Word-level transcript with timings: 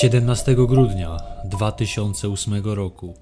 17 0.00 0.54
grudnia 0.54 1.16
2008 1.44 2.64
roku. 2.64 3.14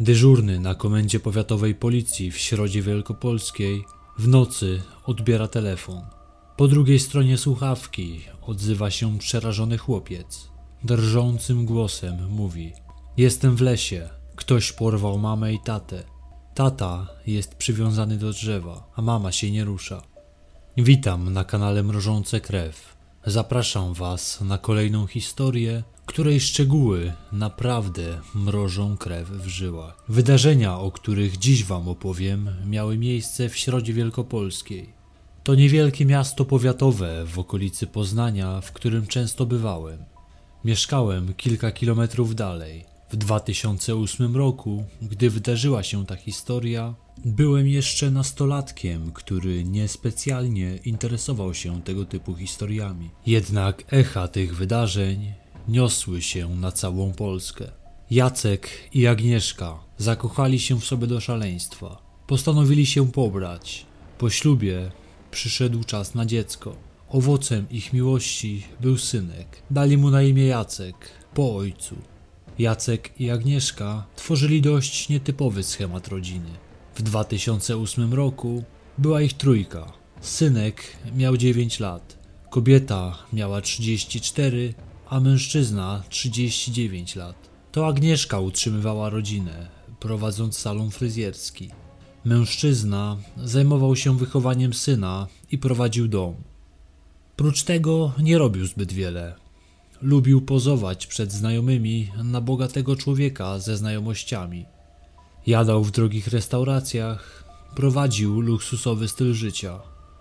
Dyżurny 0.00 0.60
na 0.60 0.74
komendzie 0.74 1.20
powiatowej 1.20 1.74
policji 1.74 2.30
w 2.30 2.38
Środzie 2.38 2.82
Wielkopolskiej 2.82 3.84
w 4.18 4.28
nocy 4.28 4.82
odbiera 5.06 5.48
telefon. 5.48 6.02
Po 6.56 6.68
drugiej 6.68 6.98
stronie 6.98 7.38
słuchawki 7.38 8.20
odzywa 8.42 8.90
się 8.90 9.18
przerażony 9.18 9.78
chłopiec. 9.78 10.48
Drżącym 10.84 11.66
głosem 11.66 12.28
mówi: 12.30 12.72
Jestem 13.16 13.56
w 13.56 13.60
lesie. 13.60 14.08
Ktoś 14.36 14.72
porwał 14.72 15.18
mamę 15.18 15.52
i 15.52 15.58
tatę. 15.64 16.02
Tata 16.54 17.06
jest 17.26 17.54
przywiązany 17.54 18.16
do 18.16 18.30
drzewa, 18.30 18.90
a 18.96 19.02
mama 19.02 19.32
się 19.32 19.50
nie 19.50 19.64
rusza. 19.64 20.02
Witam 20.76 21.32
na 21.32 21.44
kanale 21.44 21.82
Mrożące 21.82 22.40
Krew. 22.40 22.93
Zapraszam 23.26 23.94
Was 23.94 24.40
na 24.40 24.58
kolejną 24.58 25.06
historię, 25.06 25.82
której 26.06 26.40
szczegóły 26.40 27.12
naprawdę 27.32 28.20
mrożą 28.34 28.96
krew 28.96 29.30
w 29.30 29.46
żyłach. 29.46 30.04
Wydarzenia, 30.08 30.78
o 30.78 30.90
których 30.90 31.38
dziś 31.38 31.64
Wam 31.64 31.88
opowiem, 31.88 32.50
miały 32.66 32.98
miejsce 32.98 33.48
w 33.48 33.56
Środzie 33.56 33.92
Wielkopolskiej. 33.92 34.88
To 35.44 35.54
niewielkie 35.54 36.06
miasto 36.06 36.44
powiatowe 36.44 37.24
w 37.26 37.38
okolicy 37.38 37.86
Poznania, 37.86 38.60
w 38.60 38.72
którym 38.72 39.06
często 39.06 39.46
bywałem. 39.46 40.04
Mieszkałem 40.64 41.34
kilka 41.34 41.70
kilometrów 41.72 42.34
dalej. 42.34 42.93
W 43.10 43.16
2008 43.16 44.36
roku, 44.36 44.84
gdy 45.02 45.30
wydarzyła 45.30 45.82
się 45.82 46.06
ta 46.06 46.16
historia, 46.16 46.94
byłem 47.24 47.68
jeszcze 47.68 48.10
nastolatkiem, 48.10 49.12
który 49.12 49.64
niespecjalnie 49.64 50.78
interesował 50.84 51.54
się 51.54 51.82
tego 51.82 52.04
typu 52.04 52.34
historiami. 52.34 53.10
Jednak 53.26 53.84
echa 53.90 54.28
tych 54.28 54.56
wydarzeń 54.56 55.32
niosły 55.68 56.22
się 56.22 56.48
na 56.48 56.72
całą 56.72 57.12
Polskę. 57.12 57.70
Jacek 58.10 58.68
i 58.92 59.06
Agnieszka 59.06 59.78
zakochali 59.98 60.60
się 60.60 60.80
w 60.80 60.84
sobie 60.84 61.06
do 61.06 61.20
szaleństwa. 61.20 62.02
Postanowili 62.26 62.86
się 62.86 63.12
pobrać. 63.12 63.86
Po 64.18 64.30
ślubie 64.30 64.90
przyszedł 65.30 65.84
czas 65.84 66.14
na 66.14 66.26
dziecko. 66.26 66.76
Owocem 67.08 67.66
ich 67.70 67.92
miłości 67.92 68.62
był 68.80 68.98
synek. 68.98 69.62
Dali 69.70 69.98
mu 69.98 70.10
na 70.10 70.22
imię 70.22 70.46
Jacek, 70.46 70.96
po 71.34 71.56
ojcu. 71.56 71.96
Jacek 72.58 73.20
i 73.20 73.30
Agnieszka 73.30 74.06
tworzyli 74.16 74.62
dość 74.62 75.08
nietypowy 75.08 75.62
schemat 75.62 76.08
rodziny. 76.08 76.50
W 76.94 77.02
2008 77.02 78.14
roku 78.14 78.64
była 78.98 79.22
ich 79.22 79.32
trójka. 79.32 79.92
Synek 80.20 80.96
miał 81.16 81.36
9 81.36 81.80
lat, 81.80 82.18
kobieta 82.50 83.18
miała 83.32 83.60
34, 83.60 84.74
a 85.08 85.20
mężczyzna 85.20 86.02
39 86.08 87.16
lat. 87.16 87.36
To 87.72 87.86
Agnieszka 87.86 88.40
utrzymywała 88.40 89.10
rodzinę, 89.10 89.68
prowadząc 90.00 90.58
salon 90.58 90.90
fryzjerski. 90.90 91.70
Mężczyzna 92.24 93.16
zajmował 93.36 93.96
się 93.96 94.18
wychowaniem 94.18 94.74
syna 94.74 95.26
i 95.50 95.58
prowadził 95.58 96.08
dom. 96.08 96.34
Prócz 97.36 97.62
tego 97.62 98.12
nie 98.18 98.38
robił 98.38 98.66
zbyt 98.66 98.92
wiele. 98.92 99.43
Lubił 100.04 100.42
pozować 100.42 101.06
przed 101.06 101.32
znajomymi 101.32 102.10
na 102.24 102.40
bogatego 102.40 102.96
człowieka 102.96 103.58
ze 103.58 103.76
znajomościami. 103.76 104.66
Jadał 105.46 105.84
w 105.84 105.90
drogich 105.90 106.28
restauracjach, 106.28 107.44
prowadził 107.76 108.40
luksusowy 108.40 109.08
styl 109.08 109.34
życia. 109.34 109.80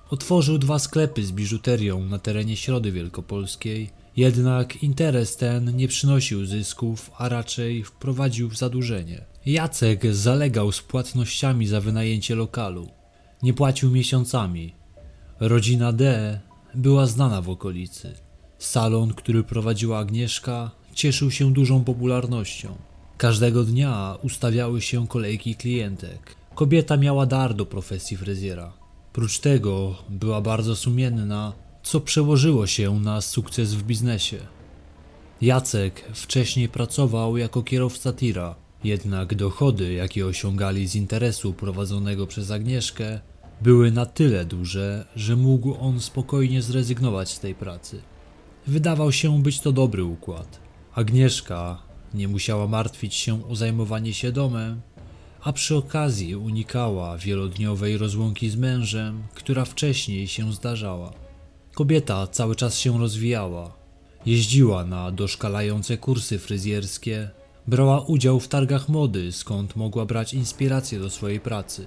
Otworzył 0.10 0.58
dwa 0.58 0.80
sklepy 0.80 1.26
z 1.26 1.32
biżuterią 1.32 2.06
na 2.06 2.20
terenie 2.20 2.58
Środy 2.58 2.92
Wielkopolskiej, 2.92 3.90
jednak 4.18 4.84
interes 4.84 5.38
ten 5.38 5.78
nie 5.78 5.88
przynosił 5.88 6.46
zysków, 6.46 7.12
a 7.18 7.30
raczej 7.30 7.84
wprowadził 7.84 8.50
w 8.50 8.58
zadłużenie. 8.58 9.26
Jacek 9.46 10.16
zalegał 10.16 10.72
z 10.72 10.82
płatnościami 10.82 11.68
za 11.68 11.82
wynajęcie 11.82 12.36
lokalu. 12.36 12.88
Nie 13.42 13.54
płacił 13.54 13.92
miesiącami. 13.92 14.74
Rodzina 15.40 15.94
D 15.94 16.40
była 16.76 17.08
znana 17.08 17.42
w 17.42 17.50
okolicy. 17.50 18.14
Salon, 18.64 19.14
który 19.14 19.44
prowadziła 19.44 20.00
Agnieszka, 20.00 20.72
cieszył 20.94 21.32
się 21.32 21.54
dużą 21.54 21.84
popularnością. 21.84 22.76
Każdego 23.18 23.64
dnia 23.64 24.18
ustawiały 24.22 24.82
się 24.82 25.08
kolejki 25.08 25.56
klientek. 25.56 26.36
Kobieta 26.56 26.98
miała 26.98 27.26
dar 27.26 27.54
do 27.54 27.66
profesji 27.66 28.18
fryzjera. 28.18 28.74
Prócz 29.14 29.40
tego 29.40 29.96
była 30.10 30.42
bardzo 30.42 30.76
sumienna, 30.76 31.54
co 31.84 32.02
przełożyło 32.02 32.68
się 32.68 33.00
na 33.00 33.22
sukces 33.22 33.74
w 33.74 33.84
biznesie. 33.84 34.38
Jacek 35.42 36.04
wcześniej 36.14 36.70
pracował 36.70 37.38
jako 37.38 37.64
kierowca 37.64 38.14
tira, 38.14 38.56
jednak 38.84 39.36
dochody, 39.36 39.94
jakie 39.94 40.26
osiągali 40.26 40.88
z 40.88 40.96
interesu 40.96 41.54
prowadzonego 41.54 42.28
przez 42.28 42.52
Agnieszkę, 42.52 43.20
były 43.62 43.92
na 43.92 44.06
tyle 44.06 44.46
duże, 44.46 45.06
że 45.16 45.36
mógł 45.36 45.76
on 45.80 46.00
spokojnie 46.00 46.62
zrezygnować 46.62 47.30
z 47.30 47.40
tej 47.40 47.56
pracy. 47.56 48.13
Wydawał 48.68 49.12
się 49.12 49.44
być 49.44 49.60
to 49.60 49.72
dobry 49.72 50.04
układ. 50.04 50.60
Agnieszka 50.96 51.82
nie 52.14 52.28
musiała 52.28 52.68
martwić 52.68 53.16
się 53.16 53.50
o 53.50 53.56
zajmowanie 53.56 54.14
się 54.14 54.32
domem, 54.32 54.82
a 55.42 55.54
przy 55.54 55.76
okazji 55.76 56.36
unikała 56.36 57.18
wielodniowej 57.18 57.98
rozłąki 57.98 58.50
z 58.50 58.56
mężem, 58.56 59.24
która 59.34 59.66
wcześniej 59.66 60.28
się 60.28 60.54
zdarzała. 60.54 61.14
Kobieta 61.74 62.28
cały 62.28 62.56
czas 62.56 62.78
się 62.80 63.00
rozwijała. 63.00 63.72
Jeździła 64.26 64.86
na 64.86 65.12
doszkalające 65.12 65.98
kursy 65.98 66.40
fryzjerskie, 66.40 67.30
brała 67.68 68.02
udział 68.02 68.40
w 68.40 68.48
targach 68.48 68.90
mody, 68.90 69.32
skąd 69.32 69.76
mogła 69.76 70.06
brać 70.06 70.34
inspirację 70.34 71.00
do 71.00 71.10
swojej 71.10 71.40
pracy. 71.40 71.86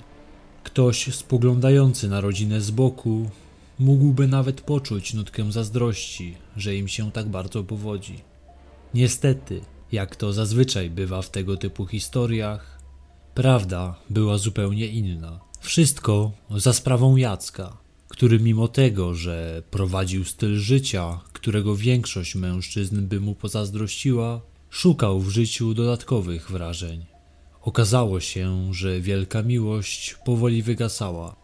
Ktoś 0.64 1.14
spoglądający 1.14 2.08
na 2.08 2.20
rodzinę 2.20 2.60
z 2.60 2.70
boku 2.70 3.30
mógłby 3.78 4.28
nawet 4.28 4.60
poczuć 4.60 5.14
nutkę 5.14 5.52
zazdrości, 5.52 6.34
że 6.56 6.76
im 6.76 6.88
się 6.88 7.12
tak 7.12 7.28
bardzo 7.28 7.64
powodzi. 7.64 8.20
Niestety, 8.94 9.60
jak 9.92 10.16
to 10.16 10.32
zazwyczaj 10.32 10.90
bywa 10.90 11.22
w 11.22 11.30
tego 11.30 11.56
typu 11.56 11.86
historiach, 11.86 12.78
prawda 13.34 13.94
była 14.10 14.38
zupełnie 14.38 14.86
inna. 14.86 15.40
Wszystko 15.60 16.32
za 16.50 16.72
sprawą 16.72 17.16
Jacka, 17.16 17.76
który 18.08 18.40
mimo 18.40 18.68
tego, 18.68 19.14
że 19.14 19.62
prowadził 19.70 20.24
styl 20.24 20.56
życia, 20.56 21.20
którego 21.32 21.76
większość 21.76 22.34
mężczyzn 22.34 23.06
by 23.06 23.20
mu 23.20 23.34
pozazdrościła, 23.34 24.40
szukał 24.70 25.20
w 25.20 25.28
życiu 25.28 25.74
dodatkowych 25.74 26.50
wrażeń. 26.50 27.06
Okazało 27.62 28.20
się, 28.20 28.74
że 28.74 29.00
wielka 29.00 29.42
miłość 29.42 30.16
powoli 30.24 30.62
wygasała. 30.62 31.36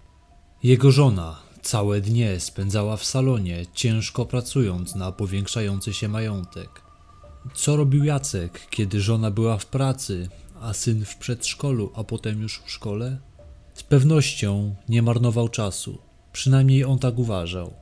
Jego 0.63 0.91
żona 0.91 1.42
całe 1.63 2.01
dnie 2.01 2.41
spędzała 2.41 2.97
w 2.97 3.05
salonie, 3.05 3.67
ciężko 3.75 4.27
pracując 4.27 4.95
na 4.95 5.13
powiększający 5.13 5.95
się 5.95 6.09
majątek. 6.09 6.83
Co 7.55 7.77
robił 7.77 8.05
Jacek, 8.05 8.67
kiedy 8.71 9.01
żona 9.01 9.31
była 9.31 9.59
w 9.59 9.67
pracy, 9.67 10.29
a 10.61 10.73
syn 10.73 11.05
w 11.05 11.17
przedszkolu, 11.17 11.93
a 11.95 12.05
potem 12.05 12.43
już 12.43 12.63
w 12.65 12.71
szkole? 12.71 13.19
Z 13.75 13.83
pewnością 13.83 14.75
nie 14.89 15.03
marnował 15.03 15.49
czasu, 15.49 15.99
przynajmniej 16.33 16.85
on 16.85 16.99
tak 16.99 17.19
uważał. 17.19 17.75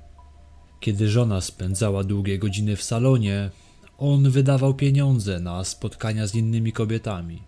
Kiedy 0.81 1.09
żona 1.09 1.41
spędzała 1.41 2.05
długie 2.05 2.39
godziny 2.39 2.77
w 2.77 2.83
salonie, 2.83 3.51
on 3.99 4.31
wydawał 4.31 4.75
pieniądze 4.75 5.41
na 5.41 5.65
spotkania 5.65 6.27
z 6.27 6.35
innymi 6.35 6.73
kobietami. 6.73 7.43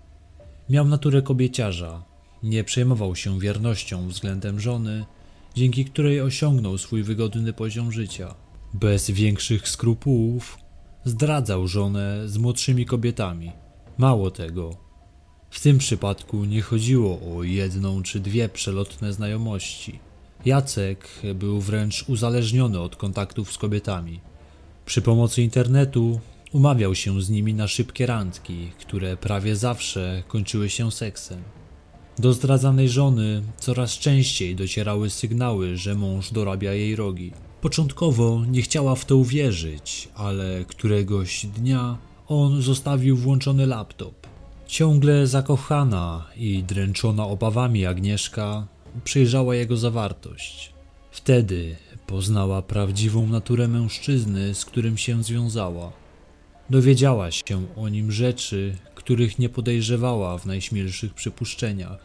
Miał 0.71 0.85
naturę 0.89 1.23
kobieciarza, 1.23 2.03
nie 2.43 2.65
przejmował 2.65 3.17
się 3.17 3.41
wiernością 3.41 4.09
względem 4.09 4.61
żony, 4.61 5.05
dzięki 5.55 5.85
której 5.85 6.21
osiągnął 6.21 6.79
swój 6.79 7.03
wygodny 7.03 7.53
poziom 7.53 7.93
życia. 7.93 8.35
Bez 8.75 9.11
większych 9.11 9.69
skrupułów 9.69 10.59
zdradzał 11.05 11.69
żonę 11.69 12.29
z 12.29 12.39
młodszymi 12.39 12.87
kobietami. 12.87 13.53
Mało 13.99 14.31
tego, 14.31 14.77
w 15.51 15.61
tym 15.61 15.79
przypadku 15.79 16.45
nie 16.45 16.63
chodziło 16.63 17.37
o 17.37 17.43
jedną 17.43 18.03
czy 18.03 18.21
dwie 18.21 18.49
przelotne 18.49 19.13
znajomości. 19.13 19.99
Jacek 20.45 21.09
był 21.35 21.61
wręcz 21.61 22.05
uzależniony 22.09 22.81
od 22.81 22.97
kontaktów 22.97 23.53
z 23.53 23.59
kobietami. 23.59 24.21
Przy 24.87 25.03
pomocy 25.03 25.43
internetu 25.43 26.21
umawiał 26.53 26.95
się 26.95 27.23
z 27.23 27.31
nimi 27.31 27.55
na 27.55 27.69
szybkie 27.69 28.07
randki, 28.07 28.71
które 28.81 29.17
prawie 29.17 29.57
zawsze 29.57 30.23
kończyły 30.29 30.69
się 30.69 30.93
seksem. 30.93 31.43
Do 32.19 32.33
zdradzanej 32.33 32.89
żony 32.89 33.43
coraz 33.59 33.99
częściej 33.99 34.57
docierały 34.57 35.11
sygnały, 35.11 35.77
że 35.77 35.95
mąż 35.95 36.31
dorabia 36.31 36.73
jej 36.73 36.97
rogi. 36.97 37.33
Początkowo 37.61 38.43
nie 38.51 38.63
chciała 38.63 38.95
w 38.95 39.05
to 39.05 39.17
uwierzyć, 39.17 40.09
ale 40.15 40.65
któregoś 40.65 41.47
dnia 41.47 41.99
on 42.29 42.63
zostawił 42.63 43.17
włączony 43.17 43.67
laptop. 43.67 44.27
Ciągle 44.67 45.27
zakochana 45.27 46.27
i 46.37 46.63
dręczona 46.63 47.27
obawami 47.27 47.87
Agnieszka 47.87 48.67
przejrzała 49.05 49.55
jego 49.55 49.77
zawartość. 49.77 50.73
Wtedy 51.11 51.77
poznała 52.07 52.63
prawdziwą 52.63 53.27
naturę 53.27 53.69
mężczyzny, 53.69 54.55
z 54.55 54.65
którym 54.65 54.97
się 54.97 55.23
związała. 55.23 55.93
Dowiedziała 56.71 57.31
się 57.31 57.67
o 57.77 57.89
nim 57.89 58.13
rzeczy, 58.13 58.77
których 59.05 59.39
nie 59.39 59.49
podejrzewała 59.49 60.39
w 60.39 60.47
najśmielszych 60.47 61.15
przypuszczeniach. 61.15 61.99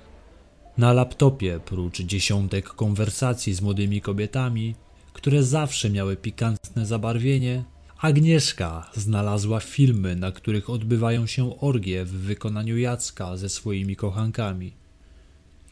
Na 0.78 0.94
laptopie, 0.94 1.60
prócz 1.66 2.02
dziesiątek 2.02 2.70
konwersacji 2.70 3.54
z 3.54 3.62
młodymi 3.62 4.02
kobietami, 4.02 4.76
które 5.14 5.44
zawsze 5.44 5.90
miały 5.90 6.16
pikantne 6.16 6.86
zabarwienie, 6.86 7.64
Agnieszka 8.02 8.90
znalazła 8.96 9.60
filmy, 9.60 10.16
na 10.16 10.32
których 10.32 10.70
odbywają 10.70 11.28
się 11.28 11.60
orgie 11.60 12.06
w 12.06 12.12
wykonaniu 12.12 12.78
Jacka 12.78 13.38
ze 13.38 13.50
swoimi 13.50 13.96
kochankami. 13.96 14.74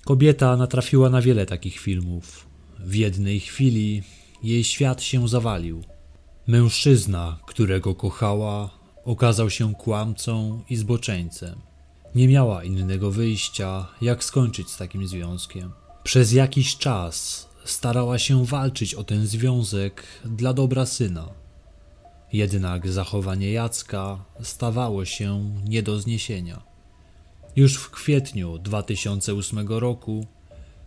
Kobieta 0.06 0.57
natrafiła 0.57 1.10
na 1.10 1.22
wiele 1.22 1.45
takich 1.45 1.80
filmów. 1.80 2.48
W 2.80 2.95
jednej 2.95 3.39
chwili 3.39 4.04
jej 4.44 4.63
świat 4.63 5.04
się 5.04 5.27
zawalił. 5.27 5.83
Mężczyzna, 6.48 7.39
którego 7.45 7.95
kochała, 7.95 8.75
okazał 9.05 9.49
się 9.49 9.75
kłamcą 9.75 10.61
i 10.69 10.75
zboczeńcem. 10.75 11.55
Nie 12.15 12.27
miała 12.27 12.63
innego 12.63 13.11
wyjścia, 13.11 13.87
jak 14.01 14.23
skończyć 14.23 14.69
z 14.69 14.77
takim 14.77 15.07
związkiem. 15.07 15.71
Przez 16.03 16.31
jakiś 16.31 16.77
czas 16.77 17.47
starała 17.65 18.19
się 18.19 18.45
walczyć 18.45 18.95
o 18.95 19.03
ten 19.03 19.27
związek 19.27 20.03
dla 20.25 20.53
dobra 20.53 20.85
syna. 20.85 21.29
Jednak 22.33 22.87
zachowanie 22.91 23.51
Jacka 23.51 24.25
stawało 24.41 25.05
się 25.05 25.51
nie 25.65 25.83
do 25.83 25.99
zniesienia. 25.99 26.61
Już 27.55 27.75
w 27.75 27.89
kwietniu 27.89 28.57
2008 28.57 29.67
roku 29.67 30.25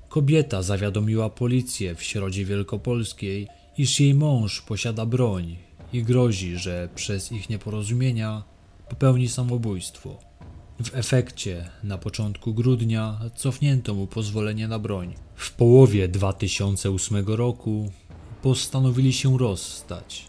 kobieta 0.09 0.63
zawiadomiła 0.63 1.31
policję 1.31 1.95
w 1.95 2.03
Środzie 2.03 2.45
Wielkopolskiej, 2.45 3.49
iż 3.79 4.01
jej 4.01 4.15
mąż 4.15 4.63
posiada 4.63 5.07
broń 5.07 5.68
i 5.93 6.03
grozi, 6.03 6.57
że 6.57 6.89
przez 6.95 7.33
ich 7.33 7.51
nieporozumienia 7.51 8.43
popełni 8.89 9.29
samobójstwo. 9.29 10.19
W 10.85 10.95
efekcie 10.95 11.71
na 11.85 11.99
początku 11.99 12.55
grudnia 12.55 13.21
cofnięto 13.35 13.95
mu 13.95 14.07
pozwolenie 14.07 14.69
na 14.69 14.79
broń. 14.79 15.15
W 15.35 15.53
połowie 15.53 16.09
2008 16.09 17.27
roku 17.27 17.93
postanowili 18.43 19.13
się 19.13 19.39
rozstać. 19.39 20.25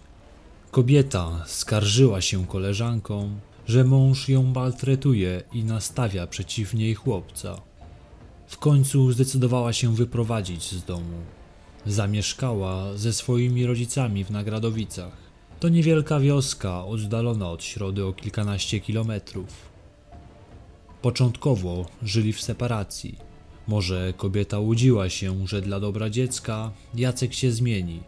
Kobieta 0.71 1.43
skarżyła 1.47 2.21
się 2.21 2.47
koleżankom, 2.47 3.39
że 3.67 3.83
mąż 3.83 4.29
ją 4.29 4.43
maltretuje 4.43 5.43
i 5.53 5.63
nastawia 5.63 6.27
przeciw 6.27 6.73
niej 6.73 6.95
chłopca. 6.95 7.61
W 8.47 8.57
końcu 8.57 9.11
zdecydowała 9.11 9.73
się 9.73 9.95
wyprowadzić 9.95 10.71
z 10.71 10.83
domu. 10.83 11.17
Zamieszkała 11.85 12.97
ze 12.97 13.13
swoimi 13.13 13.65
rodzicami 13.65 14.23
w 14.23 14.31
Nagradowicach. 14.31 15.28
To 15.59 15.69
niewielka 15.69 16.19
wioska 16.19 16.85
oddalona 16.85 17.49
od 17.49 17.63
środy 17.63 18.05
o 18.05 18.13
kilkanaście 18.13 18.79
kilometrów. 18.79 19.69
Początkowo 21.01 21.85
żyli 22.03 22.33
w 22.33 22.41
separacji. 22.41 23.15
Może 23.67 24.13
kobieta 24.17 24.59
łudziła 24.59 25.09
się, 25.09 25.47
że 25.47 25.61
dla 25.61 25.79
dobra 25.79 26.09
dziecka 26.09 26.71
Jacek 26.95 27.33
się 27.33 27.51
zmieni. 27.51 27.99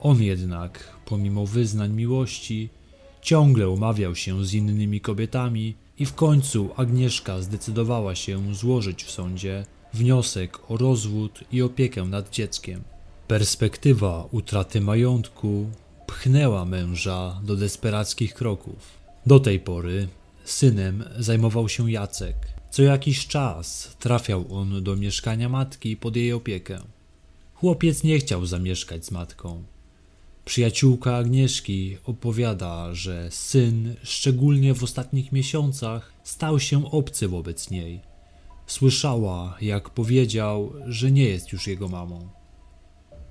On 0.00 0.22
jednak, 0.22 0.96
pomimo 1.04 1.46
wyznań 1.46 1.92
miłości, 1.92 2.68
ciągle 3.22 3.68
umawiał 3.68 4.14
się 4.14 4.44
z 4.44 4.54
innymi 4.54 5.00
kobietami 5.00 5.74
i 5.98 6.06
w 6.06 6.14
końcu 6.14 6.70
Agnieszka 6.76 7.42
zdecydowała 7.42 8.14
się 8.14 8.54
złożyć 8.54 9.04
w 9.04 9.10
sądzie 9.10 9.66
wniosek 9.94 10.70
o 10.70 10.76
rozwód 10.76 11.40
i 11.52 11.62
opiekę 11.62 12.04
nad 12.04 12.30
dzieckiem. 12.30 12.82
Perspektywa 13.28 14.28
utraty 14.30 14.80
majątku 14.80 15.66
pchnęła 16.16 16.64
męża 16.64 17.40
do 17.44 17.56
desperackich 17.56 18.34
kroków. 18.34 18.78
Do 19.26 19.40
tej 19.40 19.60
pory 19.60 20.08
synem 20.44 21.04
zajmował 21.18 21.68
się 21.68 21.90
Jacek. 21.90 22.36
Co 22.70 22.82
jakiś 22.82 23.26
czas 23.26 23.96
trafiał 23.98 24.44
on 24.50 24.84
do 24.84 24.96
mieszkania 24.96 25.48
matki 25.48 25.96
pod 25.96 26.16
jej 26.16 26.32
opiekę. 26.32 26.78
Chłopiec 27.54 28.04
nie 28.04 28.18
chciał 28.18 28.46
zamieszkać 28.46 29.06
z 29.06 29.10
matką. 29.10 29.62
Przyjaciółka 30.44 31.16
Agnieszki 31.16 31.96
opowiada, 32.04 32.94
że 32.94 33.30
syn, 33.30 33.94
szczególnie 34.02 34.74
w 34.74 34.82
ostatnich 34.82 35.32
miesiącach, 35.32 36.12
stał 36.24 36.60
się 36.60 36.90
obcy 36.90 37.28
wobec 37.28 37.70
niej. 37.70 38.00
Słyszała, 38.66 39.56
jak 39.60 39.90
powiedział, 39.90 40.72
że 40.86 41.10
nie 41.12 41.24
jest 41.24 41.52
już 41.52 41.66
jego 41.66 41.88
mamą. 41.88 42.35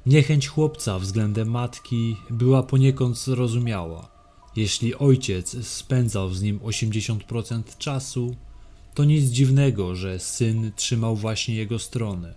Niechęć 0.06 0.48
chłopca 0.48 1.00
względem 1.00 1.52
matki 1.52 2.18
była 2.30 2.63
poniekąd 2.63 3.18
zrozumiała. 3.18 4.10
Jeśli 4.56 4.96
ojciec 4.96 5.68
spędzał 5.68 6.34
z 6.34 6.42
nim 6.42 6.60
80% 6.60 7.78
czasu, 7.78 8.36
to 8.94 9.04
nic 9.04 9.25
dziwnego, 9.25 9.96
że 9.96 10.19
syn 10.19 10.72
trzymał 10.75 11.16
właśnie 11.16 11.56
jego 11.56 11.80
stronę. 11.80 12.34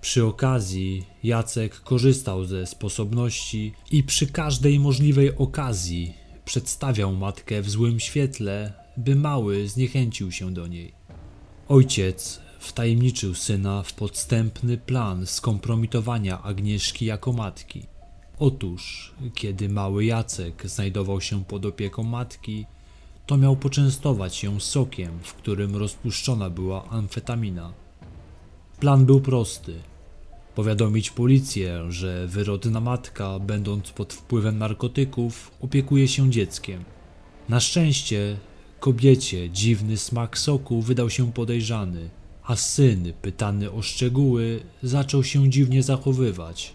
Przy 0.00 0.24
okazji 0.24 1.04
Jacek 1.24 1.80
korzystał 1.80 2.44
ze 2.44 2.66
sposobności 2.66 3.72
i 3.90 4.02
przy 4.02 4.26
każdej 4.26 4.78
możliwej 4.78 5.36
okazji 5.36 6.14
przedstawiał 6.44 7.12
matkę 7.16 7.62
w 7.62 7.70
złym 7.70 8.00
świetle, 8.00 8.72
by 8.96 9.16
mały 9.16 9.68
zniechęcił 9.68 10.32
się 10.32 10.54
do 10.54 10.66
niej. 10.66 10.92
Ojciec 11.68 12.40
wtajemniczył 12.62 13.34
syna 13.34 13.82
w 13.82 13.94
podstępny 13.94 14.78
plan 14.78 15.26
skompromitowania 15.26 16.42
Agnieszki 16.42 17.04
jako 17.04 17.32
matki. 17.32 17.86
Otóż, 18.38 19.12
kiedy 19.34 19.68
mały 19.68 20.04
Jacek 20.04 20.62
znajdował 20.66 21.20
się 21.20 21.44
pod 21.44 21.66
opieką 21.66 22.02
matki, 22.02 22.66
to 23.26 23.36
miał 23.36 23.56
poczęstować 23.56 24.44
ją 24.44 24.60
sokiem, 24.60 25.18
w 25.22 25.34
którym 25.34 25.76
rozpuszczona 25.76 26.50
była 26.50 26.88
amfetamina. 26.88 27.72
Plan 28.80 29.06
był 29.06 29.20
prosty– 29.20 29.74
powiadomić 30.54 31.10
policję, 31.10 31.84
że 31.88 32.26
wyrodna 32.26 32.80
matka, 32.80 33.38
będąc 33.38 33.90
pod 33.90 34.12
wpływem 34.12 34.58
narkotyków, 34.58 35.50
opiekuje 35.60 36.08
się 36.08 36.30
dzieckiem. 36.30 36.84
Na 37.48 37.60
szczęście 37.60 38.36
kobiecie 38.80 39.50
dziwny 39.50 39.96
smak 39.96 40.38
soku 40.38 40.82
wydał 40.82 41.10
się 41.10 41.32
podejrzany, 41.32 42.10
a 42.44 42.56
syn, 42.56 43.12
pytany 43.22 43.70
o 43.72 43.82
szczegóły, 43.82 44.62
zaczął 44.82 45.24
się 45.24 45.50
dziwnie 45.50 45.82
zachowywać. 45.82 46.74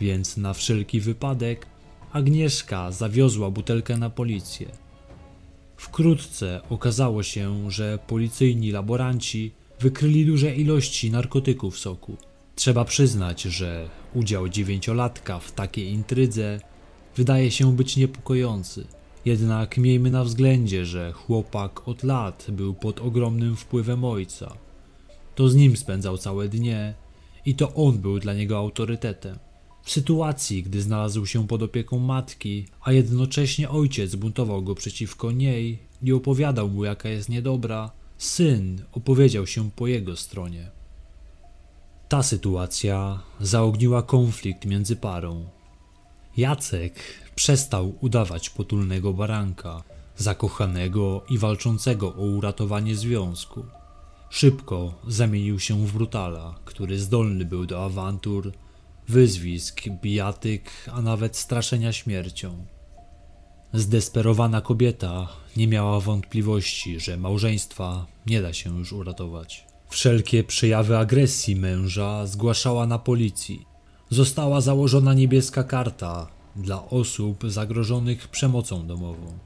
Więc 0.00 0.36
na 0.36 0.54
wszelki 0.54 1.00
wypadek 1.00 1.66
Agnieszka 2.12 2.92
zawiozła 2.92 3.50
butelkę 3.50 3.96
na 3.96 4.10
policję. 4.10 4.66
Wkrótce 5.76 6.60
okazało 6.70 7.22
się, 7.22 7.70
że 7.70 7.98
policyjni 8.06 8.70
laboranci 8.70 9.52
wykryli 9.80 10.26
duże 10.26 10.54
ilości 10.54 11.10
narkotyków 11.10 11.74
w 11.74 11.78
soku. 11.78 12.16
Trzeba 12.54 12.84
przyznać, 12.84 13.42
że 13.42 13.88
udział 14.14 14.48
dziewięciolatka 14.48 15.38
w 15.38 15.52
takiej 15.52 15.88
intrydze 15.92 16.60
wydaje 17.16 17.50
się 17.50 17.76
być 17.76 17.96
niepokojący. 17.96 18.86
Jednak 19.24 19.78
miejmy 19.78 20.10
na 20.10 20.24
względzie, 20.24 20.86
że 20.86 21.12
chłopak 21.12 21.88
od 21.88 22.02
lat 22.02 22.46
był 22.48 22.74
pod 22.74 23.00
ogromnym 23.00 23.56
wpływem 23.56 24.04
ojca. 24.04 24.56
To 25.38 25.48
z 25.48 25.54
nim 25.54 25.76
spędzał 25.76 26.18
całe 26.18 26.48
dnie 26.48 26.94
i 27.46 27.54
to 27.54 27.74
on 27.74 27.98
był 27.98 28.18
dla 28.18 28.34
niego 28.34 28.58
autorytetem. 28.58 29.38
W 29.82 29.90
sytuacji, 29.90 30.62
gdy 30.62 30.82
znalazł 30.82 31.26
się 31.26 31.46
pod 31.46 31.62
opieką 31.62 31.98
matki, 31.98 32.66
a 32.80 32.92
jednocześnie 32.92 33.70
ojciec 33.70 34.14
buntował 34.14 34.62
go 34.62 34.74
przeciwko 34.74 35.30
niej 35.32 35.78
i 36.02 36.12
opowiadał 36.12 36.68
mu, 36.68 36.84
jaka 36.84 37.08
jest 37.08 37.28
niedobra, 37.28 37.90
syn 38.16 38.82
opowiedział 38.92 39.46
się 39.46 39.70
po 39.70 39.86
jego 39.86 40.16
stronie. 40.16 40.70
Ta 42.08 42.22
sytuacja 42.22 43.22
zaogniła 43.40 44.02
konflikt 44.02 44.64
między 44.64 44.96
parą. 44.96 45.44
Jacek 46.36 46.94
przestał 47.34 47.94
udawać 48.00 48.50
potulnego 48.50 49.12
baranka, 49.12 49.82
zakochanego 50.16 51.24
i 51.30 51.38
walczącego 51.38 52.14
o 52.14 52.22
uratowanie 52.22 52.96
związku. 52.96 53.77
Szybko 54.30 54.94
zamienił 55.06 55.60
się 55.60 55.86
w 55.86 55.92
brutala, 55.92 56.54
który 56.64 56.98
zdolny 56.98 57.44
był 57.44 57.66
do 57.66 57.84
awantur, 57.84 58.52
wyzwisk, 59.08 59.82
bijatyk, 60.02 60.70
a 60.92 61.02
nawet 61.02 61.36
straszenia 61.36 61.92
śmiercią. 61.92 62.66
Zdesperowana 63.72 64.60
kobieta 64.60 65.28
nie 65.56 65.68
miała 65.68 66.00
wątpliwości, 66.00 67.00
że 67.00 67.16
małżeństwa 67.16 68.06
nie 68.26 68.42
da 68.42 68.52
się 68.52 68.78
już 68.78 68.92
uratować. 68.92 69.66
Wszelkie 69.88 70.44
przejawy 70.44 70.98
agresji 70.98 71.56
męża 71.56 72.26
zgłaszała 72.26 72.86
na 72.86 72.98
policji. 72.98 73.66
Została 74.10 74.60
założona 74.60 75.14
niebieska 75.14 75.64
karta 75.64 76.28
dla 76.56 76.88
osób 76.88 77.44
zagrożonych 77.50 78.28
przemocą 78.28 78.86
domową. 78.86 79.38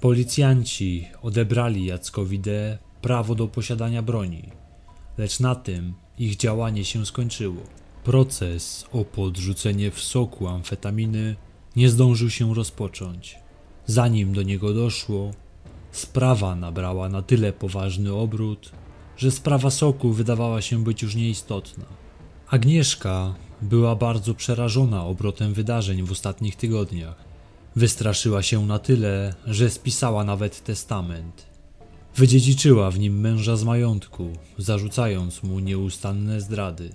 Policjanci 0.00 1.08
odebrali 1.22 1.86
Jackowi 1.86 2.38
D. 2.38 2.78
prawo 3.02 3.34
do 3.34 3.48
posiadania 3.48 4.02
broni, 4.02 4.42
lecz 5.18 5.40
na 5.40 5.54
tym 5.54 5.94
ich 6.18 6.36
działanie 6.36 6.84
się 6.84 7.06
skończyło. 7.06 7.62
Proces 8.04 8.86
o 8.92 9.04
podrzucenie 9.04 9.90
w 9.90 10.00
soku 10.00 10.48
amfetaminy 10.48 11.36
nie 11.76 11.88
zdążył 11.88 12.30
się 12.30 12.54
rozpocząć. 12.54 13.38
Zanim 13.86 14.32
do 14.32 14.42
niego 14.42 14.74
doszło, 14.74 15.30
sprawa 15.92 16.54
nabrała 16.54 17.08
na 17.08 17.22
tyle 17.22 17.52
poważny 17.52 18.14
obrót, 18.14 18.72
że 19.16 19.30
sprawa 19.30 19.70
soku 19.70 20.12
wydawała 20.12 20.62
się 20.62 20.84
być 20.84 21.02
już 21.02 21.14
nieistotna. 21.14 21.84
Agnieszka 22.50 23.34
była 23.62 23.96
bardzo 23.96 24.34
przerażona 24.34 25.04
obrotem 25.04 25.54
wydarzeń 25.54 26.02
w 26.02 26.12
ostatnich 26.12 26.56
tygodniach. 26.56 27.24
Wystraszyła 27.76 28.42
się 28.42 28.66
na 28.66 28.78
tyle, 28.78 29.34
że 29.46 29.70
spisała 29.70 30.24
nawet 30.24 30.64
testament. 30.64 31.47
Wydziedziczyła 32.18 32.90
w 32.90 32.98
nim 32.98 33.20
męża 33.20 33.56
z 33.56 33.64
majątku, 33.64 34.32
zarzucając 34.58 35.42
mu 35.42 35.58
nieustanne 35.58 36.40
zdrady. 36.40 36.90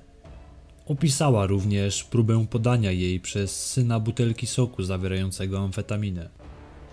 Opisała 0.85 1.45
również 1.45 2.03
próbę 2.03 2.45
podania 2.49 2.91
jej 2.91 3.19
przez 3.19 3.65
syna 3.71 3.99
butelki 3.99 4.47
soku 4.47 4.83
zawierającego 4.83 5.59
amfetaminę. 5.59 6.29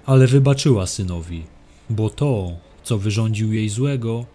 Ale 0.07 0.27
wybaczyła 0.27 0.87
synowi, 0.87 1.45
bo 1.91 2.11
to, 2.11 2.57
co 2.83 2.99
wyrządził 2.99 3.53
jej 3.53 3.69
złego, 3.69 4.27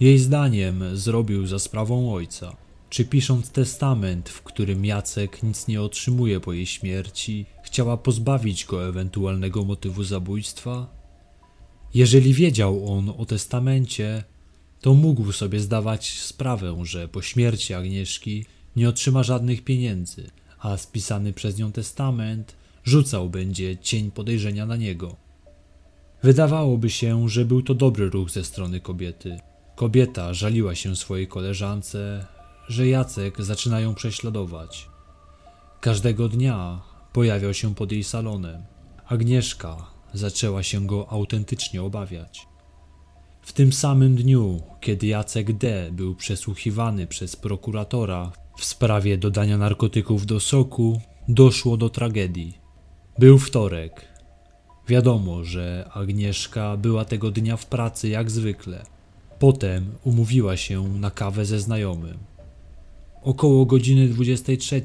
jej 0.00 0.18
zdaniem 0.18 0.96
zrobił 0.96 1.46
za 1.46 1.58
sprawą 1.58 2.14
ojca. 2.14 2.56
Czy 2.90 3.04
pisząc 3.04 3.50
testament, 3.50 4.28
w 4.28 4.42
którym 4.42 4.84
Jacek 4.84 5.42
nic 5.42 5.68
nie 5.68 5.82
otrzymuje 5.82 6.40
po 6.40 6.52
jej 6.52 6.66
śmierci, 6.66 7.46
chciała 7.62 7.96
pozbawić 7.96 8.64
go 8.64 8.88
ewentualnego 8.88 9.64
motywu 9.64 10.04
zabójstwa? 10.04 11.03
Jeżeli 11.94 12.34
wiedział 12.34 12.92
on 12.96 13.12
o 13.18 13.26
testamencie, 13.26 14.24
to 14.80 14.94
mógł 14.94 15.32
sobie 15.32 15.60
zdawać 15.60 16.20
sprawę, 16.20 16.76
że 16.82 17.08
po 17.08 17.22
śmierci 17.22 17.74
Agnieszki 17.74 18.44
nie 18.76 18.88
otrzyma 18.88 19.22
żadnych 19.22 19.64
pieniędzy, 19.64 20.30
a 20.58 20.76
spisany 20.76 21.32
przez 21.32 21.58
nią 21.58 21.72
testament 21.72 22.56
rzucał 22.84 23.30
będzie 23.30 23.76
cień 23.76 24.10
podejrzenia 24.10 24.66
na 24.66 24.76
niego. 24.76 25.16
Wydawałoby 26.22 26.90
się, 26.90 27.28
że 27.28 27.44
był 27.44 27.62
to 27.62 27.74
dobry 27.74 28.10
ruch 28.10 28.30
ze 28.30 28.44
strony 28.44 28.80
kobiety. 28.80 29.38
Kobieta 29.76 30.34
żaliła 30.34 30.74
się 30.74 30.96
swojej 30.96 31.28
koleżance, 31.28 32.26
że 32.68 32.88
Jacek 32.88 33.42
zaczyna 33.42 33.80
ją 33.80 33.94
prześladować. 33.94 34.88
Każdego 35.80 36.28
dnia 36.28 36.82
pojawiał 37.12 37.54
się 37.54 37.74
pod 37.74 37.92
jej 37.92 38.04
salonem. 38.04 38.62
Agnieszka 39.06 39.93
zaczęła 40.14 40.62
się 40.62 40.86
go 40.86 41.08
autentycznie 41.10 41.82
obawiać. 41.82 42.46
W 43.42 43.52
tym 43.52 43.72
samym 43.72 44.14
dniu, 44.14 44.60
kiedy 44.80 45.06
Jacek 45.06 45.52
D. 45.52 45.88
był 45.92 46.14
przesłuchiwany 46.14 47.06
przez 47.06 47.36
prokuratora 47.36 48.32
w 48.58 48.64
sprawie 48.64 49.18
dodania 49.18 49.58
narkotyków 49.58 50.26
do 50.26 50.40
soku, 50.40 51.00
doszło 51.28 51.76
do 51.76 51.90
tragedii. 51.90 52.58
Był 53.18 53.38
wtorek. 53.38 54.08
Wiadomo, 54.88 55.44
że 55.44 55.90
Agnieszka 55.92 56.76
była 56.76 57.04
tego 57.04 57.30
dnia 57.30 57.56
w 57.56 57.66
pracy 57.66 58.08
jak 58.08 58.30
zwykle. 58.30 58.86
Potem 59.38 59.92
umówiła 60.04 60.56
się 60.56 60.88
na 60.88 61.10
kawę 61.10 61.44
ze 61.44 61.60
znajomym. 61.60 62.18
Około 63.22 63.66
godziny 63.66 64.08
23 64.08 64.82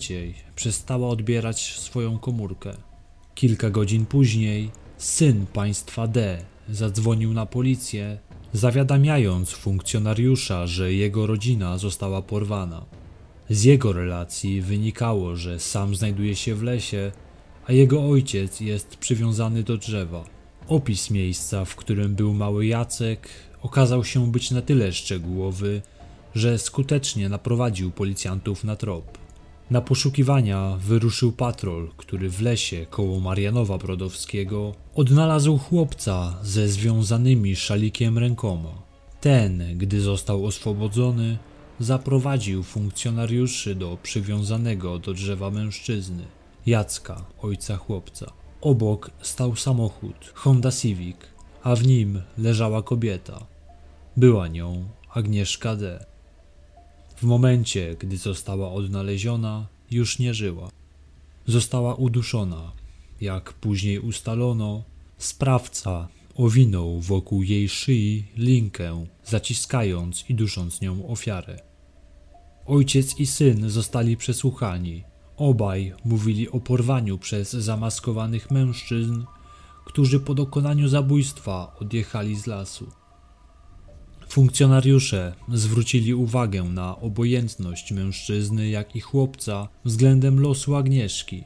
przestała 0.55 1.09
odbierać 1.09 1.79
swoją 1.79 2.19
komórkę. 2.19 2.73
Kilka 3.35 3.69
godzin 3.69 4.05
później 4.05 4.71
syn 4.99 5.45
państwa 5.45 6.07
D 6.07 6.37
zadzwonił 6.69 7.33
na 7.33 7.45
policję, 7.45 8.17
zawiadamiając 8.53 9.51
funkcjonariusza, 9.51 10.67
że 10.67 10.93
jego 10.93 11.27
rodzina 11.27 11.77
została 11.77 12.21
porwana. 12.21 12.85
Z 13.49 13.63
jego 13.63 13.93
relacji 13.93 14.61
wynikało, 14.61 15.35
że 15.35 15.59
sam 15.59 15.95
znajduje 15.95 16.35
się 16.35 16.55
w 16.55 16.63
lesie, 16.63 17.11
a 17.67 17.73
jego 17.73 18.09
ojciec 18.09 18.59
jest 18.59 18.97
przywiązany 18.97 19.63
do 19.63 19.77
drzewa. 19.77 20.23
Opis 20.67 21.09
miejsca, 21.09 21.65
w 21.65 21.75
którym 21.75 22.15
był 22.15 22.33
mały 22.33 22.65
Jacek, 22.65 23.29
okazał 23.61 24.03
się 24.03 24.31
być 24.31 24.51
na 24.51 24.61
tyle 24.61 24.93
szczegółowy, 24.93 25.81
że 26.35 26.57
skutecznie 26.57 27.29
naprowadził 27.29 27.91
policjantów 27.91 28.63
na 28.63 28.75
trop. 28.75 29.28
Na 29.69 29.81
poszukiwania 29.81 30.77
wyruszył 30.79 31.31
patrol, 31.31 31.89
który 31.97 32.29
w 32.29 32.41
lesie 32.41 32.85
koło 32.89 33.19
Marianowa 33.19 33.77
Brodowskiego 33.77 34.73
odnalazł 34.95 35.57
chłopca 35.57 36.37
ze 36.43 36.67
związanymi 36.67 37.55
szalikiem 37.55 38.17
rękoma. 38.17 38.81
Ten, 39.21 39.77
gdy 39.77 40.01
został 40.01 40.45
oswobodzony, 40.45 41.37
zaprowadził 41.79 42.63
funkcjonariuszy 42.63 43.75
do 43.75 43.97
przywiązanego 44.03 44.99
do 44.99 45.13
drzewa 45.13 45.51
mężczyzny, 45.51 46.23
Jacka, 46.65 47.25
ojca 47.41 47.77
chłopca. 47.77 48.31
Obok 48.61 49.11
stał 49.21 49.55
samochód, 49.55 50.31
Honda 50.33 50.71
Civic, 50.71 51.17
a 51.63 51.75
w 51.75 51.87
nim 51.87 52.21
leżała 52.37 52.83
kobieta. 52.83 53.45
Była 54.17 54.47
nią 54.47 54.89
Agnieszka 55.13 55.75
D. 55.75 56.05
W 57.19 57.23
momencie, 57.23 57.95
gdy 57.99 58.17
została 58.17 58.71
odnaleziona, 58.71 59.67
już 59.91 60.19
nie 60.19 60.33
żyła. 60.33 60.69
Została 61.47 61.95
uduszona. 61.95 62.71
Jak 63.21 63.53
później 63.53 63.99
ustalono, 63.99 64.83
sprawca 65.17 66.07
owinął 66.35 66.99
wokół 66.99 67.43
jej 67.43 67.69
szyi 67.69 68.25
linkę, 68.37 69.05
zaciskając 69.25 70.29
i 70.29 70.35
dusząc 70.35 70.81
nią 70.81 71.07
ofiarę. 71.07 71.59
Ojciec 72.65 73.19
i 73.19 73.25
syn 73.25 73.69
zostali 73.69 74.17
przesłuchani. 74.17 75.03
Obaj 75.37 75.93
mówili 76.05 76.49
o 76.49 76.59
porwaniu 76.59 77.17
przez 77.17 77.51
zamaskowanych 77.51 78.51
mężczyzn, 78.51 79.23
którzy 79.85 80.19
po 80.19 80.33
dokonaniu 80.33 80.87
zabójstwa 80.87 81.75
odjechali 81.79 82.35
z 82.35 82.47
lasu. 82.47 82.98
Funkcjonariusze 84.29 85.33
zwrócili 85.53 86.13
uwagę 86.13 86.63
na 86.63 86.99
obojętność 86.99 87.91
mężczyzny, 87.91 88.69
jak 88.69 88.95
i 88.95 88.99
chłopca 88.99 89.67
względem 89.85 90.39
losu 90.39 90.75
Agnieszki. 90.75 91.43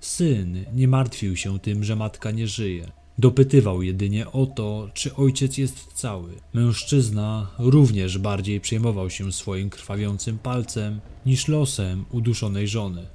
Syn 0.00 0.64
nie 0.74 0.88
martwił 0.88 1.36
się 1.36 1.58
tym, 1.58 1.84
że 1.84 1.96
matka 1.96 2.30
nie 2.30 2.46
żyje. 2.46 2.92
Dopytywał 3.18 3.82
jedynie 3.82 4.32
o 4.32 4.46
to, 4.46 4.88
czy 4.94 5.16
ojciec 5.16 5.58
jest 5.58 5.86
cały. 5.94 6.30
Mężczyzna 6.52 7.50
również 7.58 8.18
bardziej 8.18 8.60
przejmował 8.60 9.10
się 9.10 9.32
swoim 9.32 9.70
krwawiącym 9.70 10.38
palcem 10.38 11.00
niż 11.26 11.48
losem 11.48 12.04
uduszonej 12.10 12.68
żony. 12.68 13.06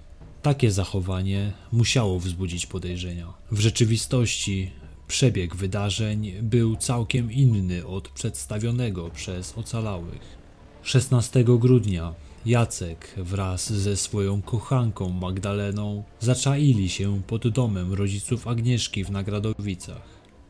Takie 0.42 0.72
zachowanie 0.72 1.54
musiało 1.72 2.20
wzbudzić 2.20 2.66
podejrzenia. 2.66 3.34
W 3.52 3.60
rzeczywistości 3.60 4.72
Przebieg 5.10 5.56
wydarzeń 5.56 6.32
był 6.42 6.76
całkiem 6.76 7.32
inny 7.32 7.88
od 7.88 8.10
przedstawionego 8.10 9.10
przez 9.10 9.58
ocalałych. 9.58 10.38
16 10.84 11.44
grudnia 11.44 12.14
Jacek 12.46 13.14
wraz 13.18 13.74
ze 13.74 13.98
swoją 13.98 14.42
kochanką 14.42 15.10
Magdaleną 15.10 16.04
zaczaili 16.20 16.90
się 16.90 17.22
pod 17.28 17.48
domem 17.48 17.94
rodziców 17.94 18.48
Agnieszki 18.48 19.04
w 19.04 19.12
Nagradowicach. 19.12 20.10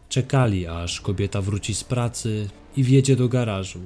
Czekali, 0.10 0.68
aż 0.68 1.02
kobieta 1.02 1.42
wróci 1.42 1.76
z 1.76 1.84
pracy 1.84 2.50
i 2.78 2.84
wjedzie 2.84 3.16
do 3.16 3.30
garażu. 3.30 3.80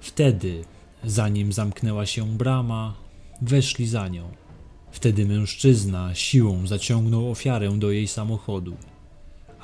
Wtedy, 0.00 0.64
zanim 1.04 1.52
zamknęła 1.52 2.06
się 2.06 2.26
brama, 2.26 2.94
weszli 3.42 3.86
za 3.86 4.08
nią. 4.08 4.28
Wtedy 4.92 5.26
mężczyzna 5.26 6.14
siłą 6.14 6.66
zaciągnął 6.66 7.30
ofiarę 7.30 7.78
do 7.78 7.90
jej 7.90 8.08
samochodu. 8.08 8.76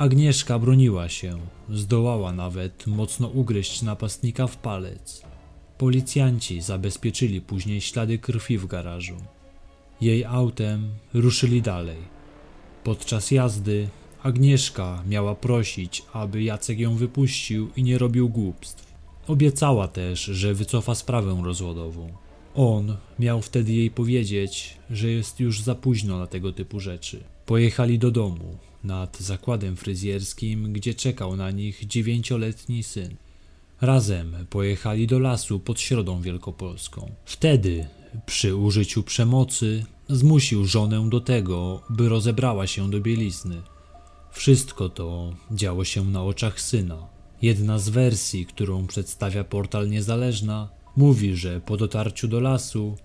Agnieszka 0.00 0.58
broniła 0.58 1.08
się, 1.08 1.38
zdołała 1.70 2.32
nawet 2.32 2.86
mocno 2.86 3.28
ugryźć 3.28 3.82
napastnika 3.82 4.46
w 4.46 4.56
palec. 4.56 5.22
Policjanci 5.78 6.60
zabezpieczyli 6.60 7.40
później 7.40 7.80
ślady 7.80 8.18
krwi 8.18 8.58
w 8.58 8.66
garażu. 8.66 9.16
Jej 10.00 10.24
autem 10.24 10.90
ruszyli 11.14 11.62
dalej. 11.62 11.96
Podczas 12.84 13.30
jazdy 13.30 13.88
Agnieszka 14.22 15.02
miała 15.08 15.34
prosić, 15.34 16.02
aby 16.12 16.42
Jacek 16.42 16.78
ją 16.78 16.96
wypuścił 16.96 17.68
i 17.76 17.82
nie 17.82 17.98
robił 17.98 18.28
głupstw. 18.28 18.92
Obiecała 19.26 19.88
też, 19.88 20.24
że 20.24 20.54
wycofa 20.54 20.94
sprawę 20.94 21.42
rozwodową. 21.44 22.12
On 22.54 22.96
miał 23.18 23.42
wtedy 23.42 23.72
jej 23.72 23.90
powiedzieć, 23.90 24.76
że 24.90 25.10
jest 25.10 25.40
już 25.40 25.62
za 25.62 25.74
późno 25.74 26.18
na 26.18 26.26
tego 26.26 26.52
typu 26.52 26.80
rzeczy. 26.80 27.24
Pojechali 27.46 27.98
do 27.98 28.10
domu, 28.10 28.58
nad 28.84 29.18
zakładem 29.20 29.76
fryzjerskim, 29.76 30.72
gdzie 30.72 30.94
czekał 30.94 31.36
na 31.36 31.50
nich 31.50 31.86
dziewięcioletni 31.86 32.82
syn. 32.82 33.16
Razem 33.80 34.46
pojechali 34.50 35.06
do 35.06 35.18
lasu 35.18 35.60
pod 35.60 35.80
Środą 35.80 36.20
Wielkopolską. 36.20 37.10
Wtedy, 37.24 37.86
przy 38.26 38.56
użyciu 38.56 39.02
przemocy, 39.02 39.84
zmusił 40.08 40.64
żonę 40.64 41.08
do 41.10 41.20
tego, 41.20 41.82
by 41.90 42.08
rozebrała 42.08 42.66
się 42.66 42.90
do 42.90 43.00
bielizny. 43.00 43.62
Wszystko 44.32 44.88
to 44.88 45.34
działo 45.50 45.84
się 45.84 46.04
na 46.04 46.22
oczach 46.22 46.60
syna. 46.60 47.06
Jedna 47.42 47.78
z 47.78 47.88
wersji, 47.88 48.46
którą 48.46 48.86
przedstawia 48.86 49.44
portal 49.44 49.88
Niezależna, 49.88 50.68
mówi, 50.96 51.36
że 51.36 51.60
po 51.60 51.76
dotarciu 51.76 52.28
do 52.28 52.40
lasu 52.40 52.96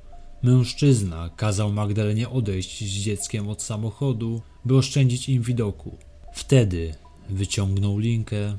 Mężczyzna 0.46 1.30
kazał 1.36 1.72
Magdalenie 1.74 2.30
odejść 2.30 2.84
z 2.84 3.04
dzieckiem 3.04 3.50
od 3.50 3.62
samochodu, 3.62 4.42
by 4.66 4.78
oszczędzić 4.78 5.30
im 5.30 5.42
widoku. 5.42 5.98
Wtedy 6.34 6.96
wyciągnął 7.30 7.98
linkę 7.98 8.58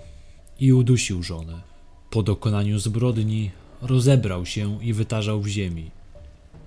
i 0.61 0.73
udusił 0.73 1.23
żonę. 1.23 1.63
Po 2.11 2.23
dokonaniu 2.23 2.79
zbrodni 2.79 3.51
rozebrał 3.83 4.47
się 4.47 4.85
i 4.85 4.93
wytarzał 4.93 5.41
w 5.41 5.47
ziemi. 5.47 5.91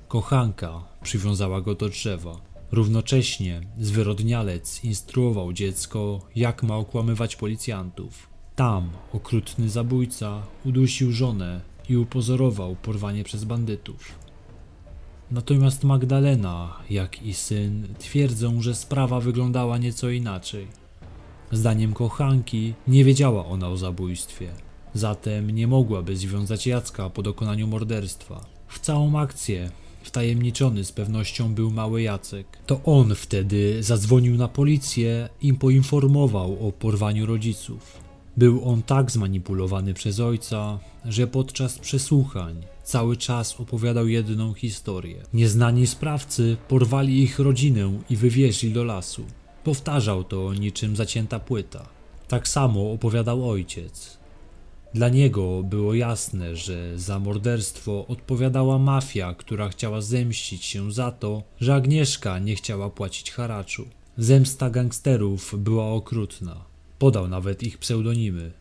Kochanka 0.07 0.83
przywiązała 1.03 1.61
go 1.61 1.75
do 1.75 1.89
drzewa. 1.89 2.41
Równocześnie 2.71 3.61
zwyrodnialec 3.79 4.83
instruował 4.83 5.53
dziecko, 5.53 6.21
jak 6.35 6.63
ma 6.63 6.77
okłamywać 6.77 7.35
policjantów. 7.35 8.29
Tam 8.55 8.89
okrutny 9.13 9.69
zabójca 9.69 10.43
udusił 10.65 11.11
żonę 11.11 11.61
i 11.89 11.97
upozorował 11.97 12.75
porwanie 12.75 13.23
przez 13.23 13.43
bandytów. 13.43 14.28
Natomiast 15.31 15.83
Magdalena, 15.83 16.77
jak 16.89 17.23
i 17.23 17.33
syn 17.33 17.87
twierdzą, 17.99 18.61
że 18.61 18.75
sprawa 18.75 19.19
wyglądała 19.19 19.77
nieco 19.77 20.09
inaczej. 20.09 20.67
Zdaniem 21.51 21.93
kochanki 21.93 22.73
nie 22.87 23.03
wiedziała 23.03 23.45
ona 23.45 23.69
o 23.69 23.77
zabójstwie, 23.77 24.49
zatem 24.93 25.51
nie 25.51 25.67
mogłaby 25.67 26.17
związać 26.17 26.67
Jacka 26.67 27.09
po 27.09 27.21
dokonaniu 27.21 27.67
morderstwa. 27.67 28.45
W 28.67 28.79
całą 28.79 29.19
akcję 29.19 29.71
wtajemniczony 30.03 30.85
z 30.85 30.91
pewnością 30.91 31.53
był 31.53 31.71
mały 31.71 32.01
Jacek. 32.01 32.47
To 32.65 32.81
on 32.83 33.15
wtedy 33.15 33.83
zadzwonił 33.83 34.35
na 34.35 34.47
policję 34.47 35.29
i 35.41 35.53
poinformował 35.53 36.67
o 36.67 36.71
porwaniu 36.71 37.25
rodziców. 37.25 38.08
Był 38.39 38.69
on 38.69 38.83
tak 38.83 39.11
zmanipulowany 39.11 39.93
przez 39.93 40.19
ojca, 40.19 40.79
że 41.05 41.27
podczas 41.27 41.79
przesłuchań 41.79 42.55
cały 42.83 43.17
czas 43.17 43.59
opowiadał 43.61 44.07
jedną 44.07 44.53
historię. 44.53 45.23
Nieznani 45.33 45.87
sprawcy 45.87 46.57
porwali 46.67 47.23
ich 47.23 47.39
rodzinę 47.39 47.99
i 48.09 48.15
wywieźli 48.15 48.71
do 48.71 48.83
lasu. 48.83 49.25
Powtarzał 49.63 50.23
to 50.23 50.53
niczym 50.53 50.95
zacięta 50.95 51.39
płyta. 51.39 51.89
Tak 52.27 52.47
samo 52.47 52.91
opowiadał 52.91 53.49
ojciec. 53.49 54.17
Dla 54.93 55.09
niego 55.09 55.63
było 55.63 55.93
jasne, 55.93 56.55
że 56.55 56.99
za 56.99 57.19
morderstwo 57.19 58.07
odpowiadała 58.07 58.79
mafia, 58.79 59.33
która 59.33 59.69
chciała 59.69 60.01
zemścić 60.01 60.65
się 60.65 60.91
za 60.91 61.11
to, 61.11 61.43
że 61.61 61.75
Agnieszka 61.75 62.39
nie 62.39 62.55
chciała 62.55 62.89
płacić 62.89 63.31
haraczu. 63.31 63.85
Zemsta 64.17 64.69
gangsterów 64.69 65.55
była 65.57 65.85
okrutna. 65.91 66.68
Podał 66.99 67.27
nawet 67.27 67.63
ich 67.63 67.77
pseudonimy. 67.77 68.51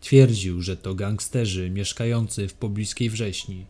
Twierdził, 0.00 0.62
że 0.62 0.76
to 0.76 0.94
gangsterzy 0.94 1.70
mieszkający 1.70 2.48
w 2.48 2.54
pobliskiej 2.54 3.10
wrześni. 3.10 3.66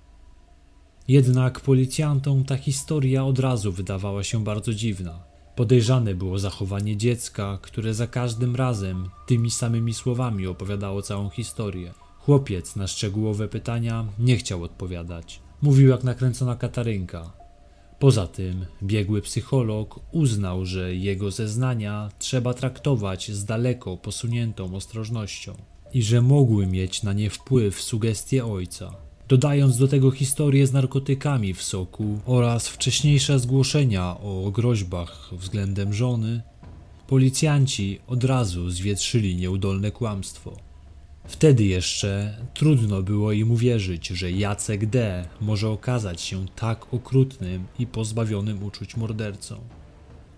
Jednak 1.09 1.61
policjantom 1.61 2.45
ta 2.45 2.57
historia 2.57 3.25
od 3.25 3.39
razu 3.39 3.73
wydawała 3.73 4.25
się 4.25 4.45
bardzo 4.45 4.75
dziwna. 4.75 5.23
Podejrzane 5.57 6.15
było 6.15 6.39
zachowanie 6.39 6.97
dziecka, 6.97 7.59
które 7.63 7.95
za 7.95 8.07
każdym 8.07 8.57
razem 8.57 9.09
tymi 9.27 9.51
samymi 9.51 9.95
słowami 9.95 10.47
opowiadało 10.47 11.03
całą 11.03 11.31
historię. 11.31 11.93
Chłopiec 12.19 12.77
na 12.77 12.87
szczegółowe 12.87 13.49
pytania 13.49 14.07
nie 14.19 14.37
chciał 14.37 14.63
odpowiadać. 14.63 15.41
Mówił 15.63 15.89
jak 15.89 16.05
nakręcona 16.05 16.57
katarynka. 16.57 17.46
Poza 17.99 18.27
tym 18.27 18.67
biegły 18.83 19.23
psycholog 19.23 20.01
uznał, 20.13 20.67
że 20.67 20.95
jego 20.95 21.31
zeznania 21.31 22.09
trzeba 22.19 22.55
traktować 22.55 23.31
z 23.31 23.45
daleko 23.45 23.97
posuniętą 23.97 24.75
ostrożnością 24.75 25.55
i 25.95 26.03
że 26.03 26.23
mogły 26.23 26.67
mieć 26.67 27.03
na 27.03 27.13
nie 27.13 27.31
wpływ 27.31 27.83
sugestie 27.83 28.47
ojca. 28.47 28.95
Dodając 29.29 29.79
do 29.79 29.89
tego 29.89 30.11
historię 30.11 30.67
z 30.67 30.73
narkotykami 30.73 31.55
w 31.55 31.63
soku 31.63 32.19
oraz 32.27 32.69
wcześniejsze 32.69 33.39
zgłoszenia 33.39 34.17
o 34.21 34.51
groźbach 34.51 35.31
względem 35.33 35.93
żony, 35.95 36.43
policjanci 37.07 38.01
od 38.07 38.25
razu 38.25 38.71
zwietrzyli 38.71 39.37
nieudolne 39.37 39.91
kłamstwo. 39.91 40.66
Wtedy 41.29 41.65
jeszcze 41.65 42.37
trudno 42.55 43.03
było 43.03 43.33
im 43.33 43.51
uwierzyć, 43.51 44.09
że 44.09 44.31
Jacek 44.31 44.87
D. 44.87 45.25
może 45.41 45.69
okazać 45.69 46.21
się 46.21 46.47
tak 46.57 46.95
okrutnym 46.95 47.67
i 47.79 47.87
pozbawionym 47.87 48.63
uczuć 48.63 48.97
mordercą. 48.97 49.57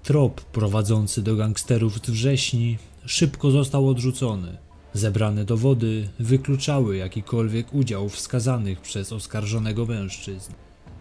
Trop 0.02 0.40
prowadzący 0.40 1.22
do 1.22 1.36
gangsterów 1.36 1.96
z 1.96 2.10
wrześni 2.10 2.78
szybko 3.06 3.50
został 3.50 3.88
odrzucony. 3.88 4.58
Zebrane 4.92 5.44
dowody 5.44 6.08
wykluczały 6.18 6.96
jakikolwiek 6.96 7.74
udział 7.74 8.08
wskazanych 8.08 8.80
przez 8.80 9.12
oskarżonego 9.12 9.86
mężczyzn. 9.86 10.52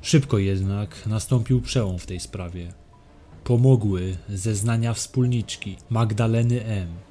Szybko 0.01 0.37
jednak 0.37 1.07
nastąpił 1.07 1.61
przełom 1.61 1.99
w 1.99 2.05
tej 2.05 2.19
sprawie. 2.19 2.73
Pomogły 3.43 4.17
zeznania 4.29 4.93
wspólniczki 4.93 5.75
Magdaleny 5.89 6.65
M 6.65 7.06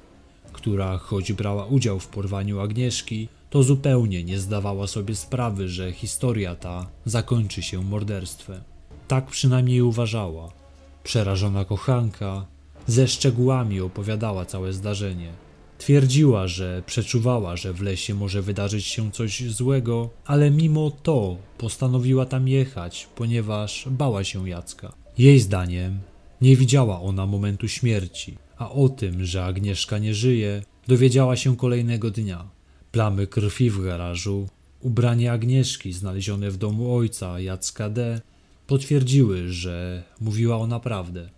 która 0.57 0.97
choć 0.97 1.33
brała 1.33 1.65
udział 1.65 1.99
w 1.99 2.07
porwaniu 2.07 2.59
Agnieszki, 2.59 3.27
to 3.49 3.63
zupełnie 3.63 4.23
nie 4.23 4.39
zdawała 4.39 4.87
sobie 4.87 5.15
sprawy, 5.15 5.69
że 5.69 5.91
historia 5.91 6.55
ta 6.55 6.89
zakończy 7.05 7.61
się 7.61 7.83
morderstwem. 7.83 8.61
Tak 9.07 9.25
przynajmniej 9.25 9.81
uważała. 9.81 10.51
Przerażona 11.03 11.65
kochanka 11.65 12.45
ze 12.87 13.07
szczegółami 13.07 13.81
opowiadała 13.81 14.45
całe 14.45 14.73
zdarzenie. 14.73 15.31
Twierdziła, 15.77 16.47
że 16.47 16.83
przeczuwała, 16.85 17.55
że 17.55 17.73
w 17.73 17.81
lesie 17.81 18.13
może 18.13 18.41
wydarzyć 18.41 18.85
się 18.85 19.11
coś 19.11 19.43
złego, 19.51 20.09
ale 20.25 20.51
mimo 20.51 20.91
to 20.91 21.37
postanowiła 21.57 22.25
tam 22.25 22.47
jechać, 22.47 23.07
ponieważ 23.15 23.87
bała 23.91 24.23
się 24.23 24.49
Jacka. 24.49 24.93
Jej 25.17 25.39
zdaniem 25.39 25.99
nie 26.41 26.55
widziała 26.55 27.01
ona 27.01 27.25
momentu 27.25 27.67
śmierci, 27.67 28.37
a 28.57 28.71
o 28.71 28.89
tym, 28.89 29.25
że 29.25 29.45
Agnieszka 29.45 29.97
nie 29.97 30.15
żyje, 30.15 30.61
dowiedziała 30.87 31.35
się 31.35 31.57
kolejnego 31.57 32.11
dnia. 32.11 32.49
Plamy 32.91 33.27
krwi 33.27 33.69
w 33.69 33.83
garażu, 33.83 34.47
ubranie 34.81 35.31
Agnieszki 35.31 35.93
znalezione 35.93 36.51
w 36.51 36.57
domu 36.57 36.95
ojca 36.95 37.39
Jacka 37.39 37.89
D. 37.89 38.21
potwierdziły, 38.67 39.49
że 39.53 40.03
mówiła 40.21 40.57
ona 40.57 40.79
prawdę. 40.79 41.29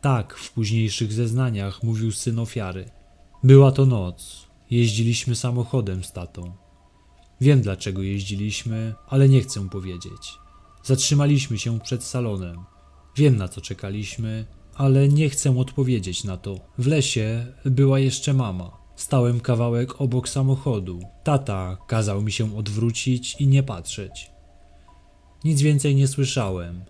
Tak 0.00 0.34
w 0.34 0.52
późniejszych 0.52 1.12
zeznaniach 1.12 1.82
mówił 1.82 2.12
syn 2.12 2.38
ofiary. 2.38 2.90
Była 3.44 3.72
to 3.72 3.86
noc. 3.86 4.46
Jeździliśmy 4.70 5.36
samochodem 5.36 6.04
z 6.04 6.12
tatą. 6.12 6.52
Wiem 7.40 7.60
dlaczego 7.60 8.02
jeździliśmy, 8.02 8.94
ale 9.08 9.28
nie 9.28 9.40
chcę 9.40 9.68
powiedzieć. 9.68 10.38
Zatrzymaliśmy 10.82 11.58
się 11.58 11.80
przed 11.80 12.04
salonem. 12.04 12.56
Wiem 13.16 13.36
na 13.36 13.48
co 13.48 13.60
czekaliśmy 13.60 14.44
ale 14.76 15.08
nie 15.08 15.28
chcę 15.28 15.58
odpowiedzieć 15.58 16.24
na 16.24 16.36
to. 16.36 16.60
W 16.78 16.86
lesie 16.86 17.46
była 17.64 17.98
jeszcze 17.98 18.34
mama. 18.34 18.70
Stałem 18.96 19.40
kawałek 19.40 20.00
obok 20.00 20.28
samochodu. 20.28 21.00
Tata 21.24 21.76
kazał 21.86 22.22
mi 22.22 22.32
się 22.32 22.56
odwrócić 22.56 23.36
i 23.40 23.46
nie 23.46 23.62
patrzeć. 23.62 24.30
Nic 25.44 25.62
więcej 25.62 25.94
nie 25.94 26.08
słyszałem. 26.08 26.84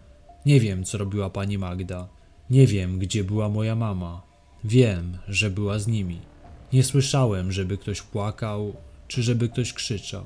Nie 0.47 0.61
wiem, 0.61 0.85
co 0.85 0.99
robiła 0.99 1.31
pani 1.31 1.59
Magda. 1.59 2.09
Nie 2.51 2.67
wiem, 2.67 2.99
gdzie 2.99 3.25
była 3.25 3.49
moja 3.49 3.77
mama. 3.77 4.23
Wiem, 4.65 5.19
że 5.29 5.51
była 5.51 5.79
z 5.79 5.87
nimi. 5.87 6.21
Nie 6.73 6.85
słyszałem, 6.85 7.53
żeby 7.53 7.79
ktoś 7.79 8.03
płakał, 8.03 8.73
czy 9.09 9.23
żeby 9.23 9.49
ktoś 9.49 9.73
krzyczał. 9.73 10.25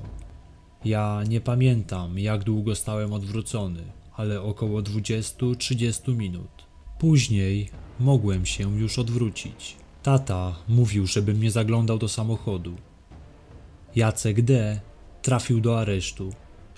Ja 0.85 1.23
nie 1.27 1.41
pamiętam, 1.41 2.19
jak 2.19 2.43
długo 2.43 2.75
stałem 2.75 3.13
odwrócony, 3.13 3.83
ale 4.15 4.41
około 4.41 4.81
20-30 4.81 6.15
minut. 6.15 6.70
Później 7.01 7.69
mogłem 7.99 8.45
się 8.45 8.79
już 8.79 8.99
odwrócić. 8.99 9.75
Tata 10.03 10.55
mówił, 10.67 11.07
żebym 11.07 11.41
nie 11.41 11.51
zaglądał 11.51 11.97
do 11.97 12.07
samochodu. 12.07 12.75
Jacek 13.95 14.41
D. 14.41 14.79
trafił 15.21 15.61
do 15.61 15.79
aresztu. 15.79 16.33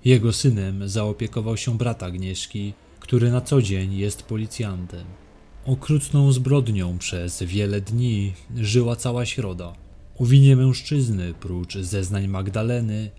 Jego 0.06 0.34
synem 0.34 0.90
zaopiekował 0.90 1.58
się 1.58 1.78
brat 1.78 2.04
Agnieszki, 2.04 2.74
który 3.00 3.32
na 3.32 3.42
co 3.42 3.62
dzień 3.62 3.94
jest 3.94 4.24
policjantem. 4.24 5.06
Okrutną 5.66 6.32
zbrodnią 6.32 6.98
przez 6.98 7.44
wiele 7.44 7.82
dni 7.82 8.34
żyła 8.56 8.96
cała 8.96 9.26
środa. 9.26 9.74
O 10.20 10.26
winie 10.26 10.56
mężczyzny, 10.56 11.34
prócz 11.34 11.78
zeznań 11.78 12.28
Magdaleny, 12.28 13.12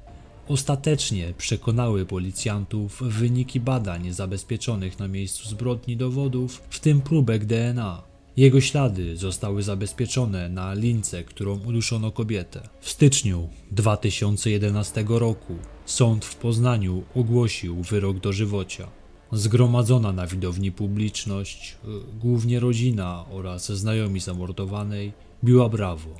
Ostatecznie 0.48 1.34
przekonały 1.38 2.06
policjantów 2.06 3.02
wyniki 3.02 3.60
badań 3.60 4.12
zabezpieczonych 4.12 4.98
na 4.98 5.08
miejscu 5.08 5.48
zbrodni 5.48 5.96
dowodów, 5.96 6.62
w 6.70 6.80
tym 6.80 7.00
próbek 7.00 7.44
DNA. 7.44 8.02
Jego 8.36 8.60
ślady 8.60 9.16
zostały 9.16 9.62
zabezpieczone 9.62 10.48
na 10.48 10.74
lince, 10.74 11.24
którą 11.24 11.60
uduszono 11.60 12.10
kobietę. 12.10 12.68
W 12.80 12.90
styczniu 12.90 13.48
2011 13.70 15.04
roku 15.08 15.56
sąd 15.86 16.24
w 16.24 16.36
Poznaniu 16.36 17.02
ogłosił 17.14 17.82
wyrok 17.82 18.18
dożywocia. 18.18 18.88
Zgromadzona 19.32 20.12
na 20.12 20.26
widowni 20.26 20.72
publiczność, 20.72 21.76
głównie 22.20 22.60
rodzina 22.60 23.24
oraz 23.30 23.72
znajomi 23.72 24.20
zamordowanej, 24.20 25.12
biła 25.44 25.68
brawo. 25.68 26.10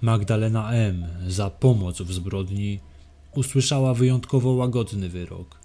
Magdalena 0.00 0.72
M. 0.72 1.06
za 1.28 1.50
pomoc 1.50 2.02
w 2.02 2.12
zbrodni 2.12 2.80
usłyszała 3.34 3.94
wyjątkowo 3.94 4.50
łagodny 4.50 5.08
wyrok. 5.08 5.60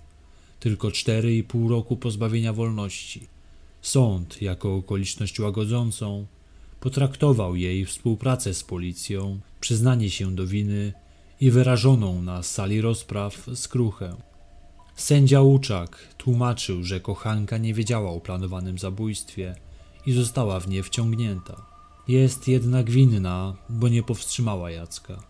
Tylko 0.60 0.88
4,5 0.88 1.70
roku 1.70 1.98
pozbawienia 1.98 2.54
wolności. 2.54 3.28
Sąd, 3.82 4.42
jako 4.42 4.76
okoliczność 4.76 5.40
łagodzącą, 5.40 6.26
Potraktował 6.86 7.56
jej 7.56 7.86
współpracę 7.86 8.54
z 8.54 8.64
policją, 8.64 9.40
przyznanie 9.60 10.10
się 10.10 10.36
do 10.36 10.48
winy 10.48 10.94
i 11.42 11.52
wyrażoną 11.52 12.22
na 12.22 12.44
sali 12.44 12.82
rozpraw 12.82 13.48
skruchę. 13.56 14.16
Sędzia 14.96 15.42
Łuczak 15.42 15.98
tłumaczył, 16.18 16.84
że 16.84 17.00
kochanka 17.00 17.58
nie 17.58 17.74
wiedziała 17.74 18.12
o 18.12 18.20
planowanym 18.20 18.78
zabójstwie 18.78 19.56
i 20.06 20.12
została 20.12 20.60
w 20.60 20.68
nie 20.68 20.84
wciągnięta. 20.84 21.66
Jest 22.08 22.48
jednak 22.48 22.90
winna, 22.90 23.56
bo 23.70 23.88
nie 23.88 24.04
powstrzymała 24.04 24.72
Jacka. 24.72 25.24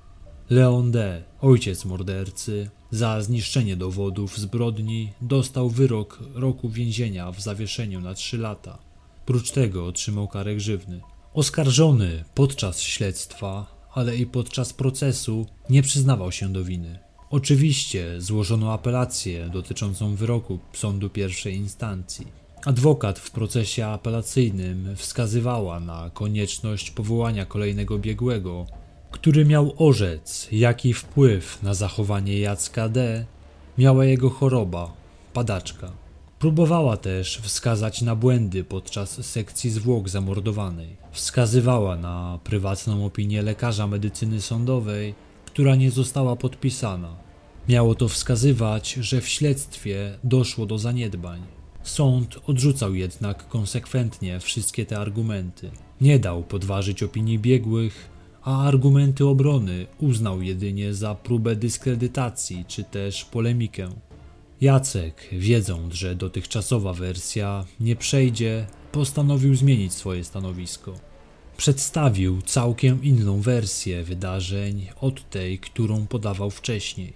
Leon 0.49 0.91
D., 0.91 1.23
ojciec 1.41 1.86
mordercy, 1.86 2.69
za 2.91 3.21
zniszczenie 3.21 3.75
dowodów 3.75 4.38
zbrodni 4.38 5.12
dostał 5.21 5.69
wyrok 5.69 6.19
roku 6.34 6.69
więzienia 6.69 7.31
w 7.31 7.41
zawieszeniu 7.41 8.01
na 8.01 8.13
trzy 8.13 8.38
lata. 8.38 8.77
Prócz 9.25 9.51
tego 9.51 9.86
otrzymał 9.86 10.27
karę 10.27 10.55
grzywny. 10.55 11.01
Oskarżony 11.34 12.23
podczas 12.34 12.81
śledztwa, 12.81 13.65
ale 13.93 14.15
i 14.15 14.25
podczas 14.25 14.73
procesu 14.73 15.45
nie 15.69 15.81
przyznawał 15.81 16.31
się 16.31 16.53
do 16.53 16.63
winy. 16.63 16.99
Oczywiście 17.29 18.21
złożono 18.21 18.73
apelację 18.73 19.49
dotyczącą 19.53 20.15
wyroku 20.15 20.60
sądu 20.73 21.10
pierwszej 21.10 21.55
instancji. 21.55 22.27
Adwokat 22.65 23.19
w 23.19 23.31
procesie 23.31 23.86
apelacyjnym 23.86 24.95
wskazywała 24.95 25.79
na 25.79 26.10
konieczność 26.13 26.91
powołania 26.91 27.45
kolejnego 27.45 27.99
biegłego, 27.99 28.65
który 29.25 29.45
miał 29.45 29.73
orzec, 29.77 30.47
jaki 30.51 30.93
wpływ 30.93 31.63
na 31.63 31.73
zachowanie 31.73 32.39
Jacka 32.39 32.89
D. 32.89 33.25
miała 33.77 34.05
jego 34.05 34.29
choroba, 34.29 34.93
padaczka. 35.33 35.91
Próbowała 36.39 36.97
też 36.97 37.38
wskazać 37.38 38.01
na 38.01 38.15
błędy 38.15 38.63
podczas 38.63 39.25
sekcji 39.25 39.69
zwłok 39.69 40.09
zamordowanej. 40.09 40.95
Wskazywała 41.11 41.95
na 41.95 42.39
prywatną 42.43 43.05
opinię 43.05 43.41
lekarza 43.41 43.88
medycyny 43.88 44.41
sądowej, 44.41 45.15
która 45.45 45.75
nie 45.75 45.91
została 45.91 46.35
podpisana. 46.35 47.15
Miało 47.69 47.95
to 47.95 48.07
wskazywać, 48.07 48.93
że 48.93 49.21
w 49.21 49.27
śledztwie 49.27 50.17
doszło 50.23 50.65
do 50.65 50.77
zaniedbań. 50.77 51.41
Sąd 51.83 52.38
odrzucał 52.47 52.95
jednak 52.95 53.47
konsekwentnie 53.47 54.39
wszystkie 54.39 54.85
te 54.85 54.99
argumenty. 54.99 55.71
Nie 56.01 56.19
dał 56.19 56.43
podważyć 56.43 57.03
opinii 57.03 57.39
biegłych, 57.39 58.14
a 58.45 58.63
argumenty 58.63 59.25
obrony 59.25 59.88
uznał 59.99 60.41
jedynie 60.41 60.93
za 60.93 61.15
próbę 61.15 61.55
dyskredytacji 61.55 62.65
czy 62.67 62.84
też 62.84 63.25
polemikę. 63.25 63.89
Jacek, 64.62 65.27
wiedząc, 65.31 65.93
że 65.93 66.15
dotychczasowa 66.15 66.93
wersja 66.93 67.65
nie 67.79 67.95
przejdzie, 67.95 68.67
postanowił 68.91 69.55
zmienić 69.55 69.93
swoje 69.93 70.23
stanowisko. 70.23 70.93
Przedstawił 71.58 72.41
całkiem 72.41 73.03
inną 73.03 73.41
wersję 73.41 74.03
wydarzeń 74.03 74.88
od 75.01 75.29
tej, 75.29 75.60
którą 75.60 76.08
podawał 76.08 76.51
wcześniej. 76.51 77.13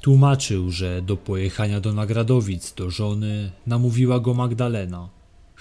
Tłumaczył, 0.00 0.70
że 0.70 1.02
do 1.02 1.16
pojechania 1.16 1.80
do 1.80 1.92
Nagradowic 1.92 2.74
do 2.74 2.90
żony 2.90 3.52
namówiła 3.66 4.20
go 4.20 4.34
Magdalena. 4.34 5.08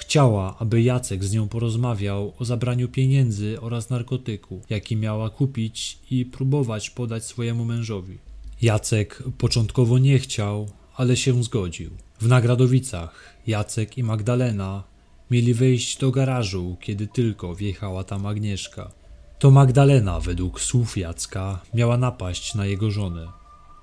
Chciała, 0.01 0.55
aby 0.59 0.81
Jacek 0.81 1.23
z 1.23 1.33
nią 1.33 1.47
porozmawiał 1.47 2.33
o 2.39 2.45
zabraniu 2.45 2.87
pieniędzy 2.87 3.61
oraz 3.61 3.89
narkotyku, 3.89 4.61
jaki 4.69 4.95
miała 4.95 5.29
kupić 5.29 5.97
i 6.11 6.25
próbować 6.25 6.89
podać 6.89 7.25
swojemu 7.25 7.65
mężowi. 7.65 8.17
Jacek 8.61 9.23
początkowo 9.37 9.97
nie 9.97 10.19
chciał, 10.19 10.69
ale 10.95 11.17
się 11.17 11.43
zgodził. 11.43 11.91
W 12.19 12.27
Nagradowicach 12.27 13.35
Jacek 13.47 13.97
i 13.97 14.03
Magdalena 14.03 14.83
mieli 15.31 15.53
wejść 15.53 15.97
do 15.97 16.11
garażu, 16.11 16.77
kiedy 16.79 17.07
tylko 17.07 17.55
wjechała 17.55 18.03
tam 18.03 18.25
Agnieszka. 18.25 18.91
To 19.39 19.51
Magdalena, 19.51 20.19
według 20.19 20.61
słów 20.61 20.97
Jacka, 20.97 21.61
miała 21.73 21.97
napaść 21.97 22.55
na 22.55 22.65
jego 22.65 22.91
żonę. 22.91 23.27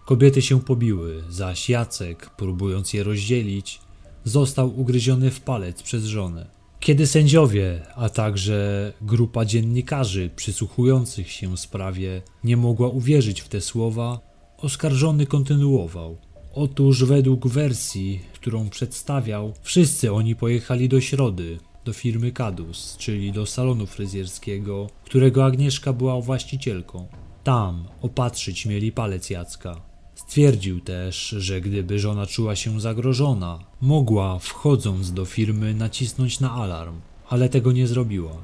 Kobiety 0.06 0.42
się 0.42 0.60
pobiły, 0.60 1.24
zaś 1.30 1.68
Jacek, 1.68 2.30
próbując 2.30 2.92
je 2.92 3.02
rozdzielić, 3.02 3.80
został 4.28 4.80
ugryziony 4.80 5.30
w 5.30 5.40
palec 5.40 5.82
przez 5.82 6.04
żonę. 6.04 6.46
Kiedy 6.80 7.06
sędziowie, 7.06 7.82
a 7.96 8.08
także 8.08 8.92
grupa 9.02 9.44
dziennikarzy 9.44 10.30
przysłuchujących 10.36 11.30
się 11.30 11.56
sprawie 11.56 12.22
nie 12.44 12.56
mogła 12.56 12.88
uwierzyć 12.88 13.40
w 13.40 13.48
te 13.48 13.60
słowa, 13.60 14.20
oskarżony 14.58 15.26
kontynuował. 15.26 16.16
Otóż 16.54 17.04
według 17.04 17.48
wersji, 17.48 18.20
którą 18.34 18.68
przedstawiał, 18.68 19.52
wszyscy 19.62 20.12
oni 20.12 20.36
pojechali 20.36 20.88
do 20.88 21.00
Środy, 21.00 21.58
do 21.84 21.92
firmy 21.92 22.32
Kadus, 22.32 22.96
czyli 22.96 23.32
do 23.32 23.46
salonu 23.46 23.86
fryzjerskiego, 23.86 24.90
którego 25.04 25.44
Agnieszka 25.44 25.92
była 25.92 26.20
właścicielką. 26.20 27.06
Tam 27.44 27.84
opatrzyć 28.02 28.66
mieli 28.66 28.92
palec 28.92 29.30
Jacka. 29.30 29.87
Stwierdził 30.28 30.80
też, 30.80 31.28
że 31.28 31.60
gdyby 31.60 31.98
żona 31.98 32.26
czuła 32.26 32.56
się 32.56 32.80
zagrożona, 32.80 33.58
mogła, 33.80 34.38
wchodząc 34.38 35.12
do 35.12 35.24
firmy, 35.24 35.74
nacisnąć 35.74 36.40
na 36.40 36.52
alarm, 36.52 37.00
ale 37.28 37.48
tego 37.48 37.72
nie 37.72 37.86
zrobiła. 37.86 38.36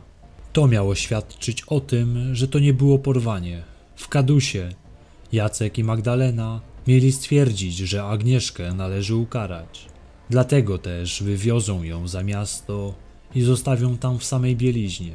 To 0.53 0.67
miało 0.67 0.95
świadczyć 0.95 1.63
o 1.63 1.81
tym, 1.81 2.35
że 2.35 2.49
to 2.49 2.59
nie 2.59 2.75
było 2.75 2.99
porwanie. 2.99 3.63
W 3.97 4.09
Kadusie 4.09 4.69
Jacek 5.33 5.79
i 5.79 5.85
Magdalena 5.85 6.61
mieli 6.87 7.13
stwierdzić, 7.13 7.77
że 7.77 8.05
Agnieszkę 8.05 8.75
należy 8.75 9.17
ukarać. 9.17 9.87
Dlatego 10.31 10.79
też 10.79 11.23
wywiozą 11.23 11.83
ją 11.83 12.09
za 12.09 12.23
miasto 12.23 12.95
i 13.35 13.43
zostawią 13.43 13.97
tam 13.97 14.19
w 14.19 14.25
samej 14.25 14.57
bieliźnie. 14.57 15.15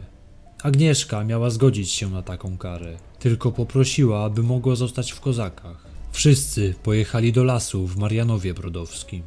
Agnieszka 0.63 1.23
miała 1.23 1.49
zgodzić 1.49 1.91
się 1.91 2.09
na 2.09 2.21
taką 2.21 2.57
karę, 2.57 2.97
tylko 3.19 3.51
poprosiła, 3.51 4.23
aby 4.23 4.43
mogła 4.43 4.75
zostać 4.75 5.11
w 5.11 5.19
kozakach. 5.19 5.88
Wszyscy 6.19 6.75
pojechali 6.83 7.33
do 7.33 7.43
lasu 7.43 7.87
w 7.87 7.97
Marianowie 7.97 8.53
Brodowskim. 8.53 9.23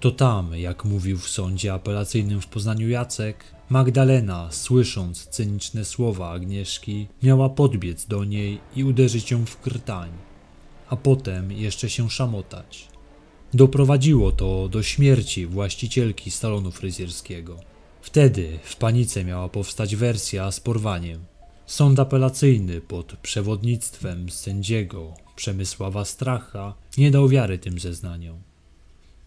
To 0.00 0.10
tam, 0.10 0.56
jak 0.56 0.84
mówił 0.84 1.18
w 1.18 1.28
sądzie 1.28 1.72
apelacyjnym 1.72 2.40
w 2.40 2.46
Poznaniu 2.46 2.88
Jacek, 2.88 3.44
Magdalena, 3.68 4.48
słysząc 4.52 5.26
cyniczne 5.26 5.84
słowa 5.84 6.30
Agnieszki, 6.30 7.08
miała 7.22 7.48
podbiec 7.48 8.06
do 8.06 8.24
niej 8.24 8.60
i 8.76 8.84
uderzyć 8.84 9.30
ją 9.30 9.46
w 9.46 9.60
krtań, 9.60 10.10
a 10.88 10.96
potem 10.96 11.52
jeszcze 11.52 11.90
się 11.90 12.10
szamotać. 12.10 12.88
Doprowadziło 13.54 14.32
to 14.32 14.68
do 14.68 14.82
śmierci 14.82 15.46
właścicielki 15.46 16.30
salonu 16.30 16.70
fryzjerskiego. 16.70 17.60
Wtedy 18.02 18.58
w 18.62 18.76
panice 18.76 19.24
miała 19.24 19.48
powstać 19.48 19.96
wersja 19.96 20.52
z 20.52 20.60
porwaniem. 20.60 21.20
Sąd 21.68 22.00
apelacyjny 22.00 22.80
pod 22.80 23.16
przewodnictwem 23.22 24.30
sędziego 24.30 25.14
Przemysława 25.36 26.04
Stracha 26.04 26.74
nie 26.98 27.10
dał 27.10 27.28
wiary 27.28 27.58
tym 27.58 27.78
zeznaniom. 27.78 28.36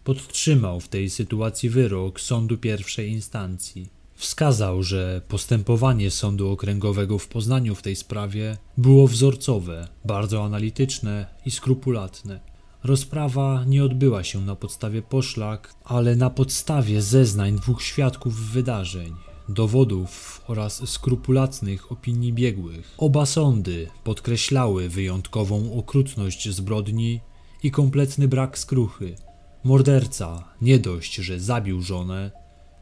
Podtrzymał 0.04 0.80
w 0.80 0.88
tej 0.88 1.10
sytuacji 1.10 1.68
wyrok 1.68 2.20
sądu 2.20 2.58
pierwszej 2.58 3.10
instancji. 3.10 3.88
Wskazał, 4.14 4.82
że 4.82 5.20
postępowanie 5.28 6.10
sądu 6.10 6.50
okręgowego 6.50 7.18
w 7.18 7.28
Poznaniu 7.28 7.74
w 7.74 7.82
tej 7.82 7.96
sprawie 7.96 8.56
było 8.78 9.06
wzorcowe, 9.06 9.88
bardzo 10.04 10.44
analityczne 10.44 11.26
i 11.46 11.50
skrupulatne. 11.50 12.40
Rozprawa 12.84 13.64
nie 13.66 13.84
odbyła 13.84 14.24
się 14.24 14.40
na 14.40 14.56
podstawie 14.56 15.02
poszlak, 15.02 15.74
ale 15.84 16.16
na 16.16 16.30
podstawie 16.30 17.02
zeznań 17.02 17.56
dwóch 17.56 17.82
świadków 17.82 18.34
wydarzeń, 18.34 19.14
dowodów 19.48 20.42
oraz 20.48 20.88
skrupulatnych 20.88 21.92
opinii 21.92 22.32
biegłych. 22.32 22.94
Oba 22.98 23.26
sądy 23.26 23.88
podkreślały 24.04 24.88
wyjątkową 24.88 25.72
okrutność 25.78 26.50
zbrodni 26.50 27.20
i 27.62 27.70
kompletny 27.70 28.28
brak 28.28 28.58
skruchy. 28.58 29.16
Morderca 29.64 30.44
nie 30.60 30.78
dość, 30.78 31.14
że 31.14 31.40
zabił 31.40 31.82
żonę, 31.82 32.30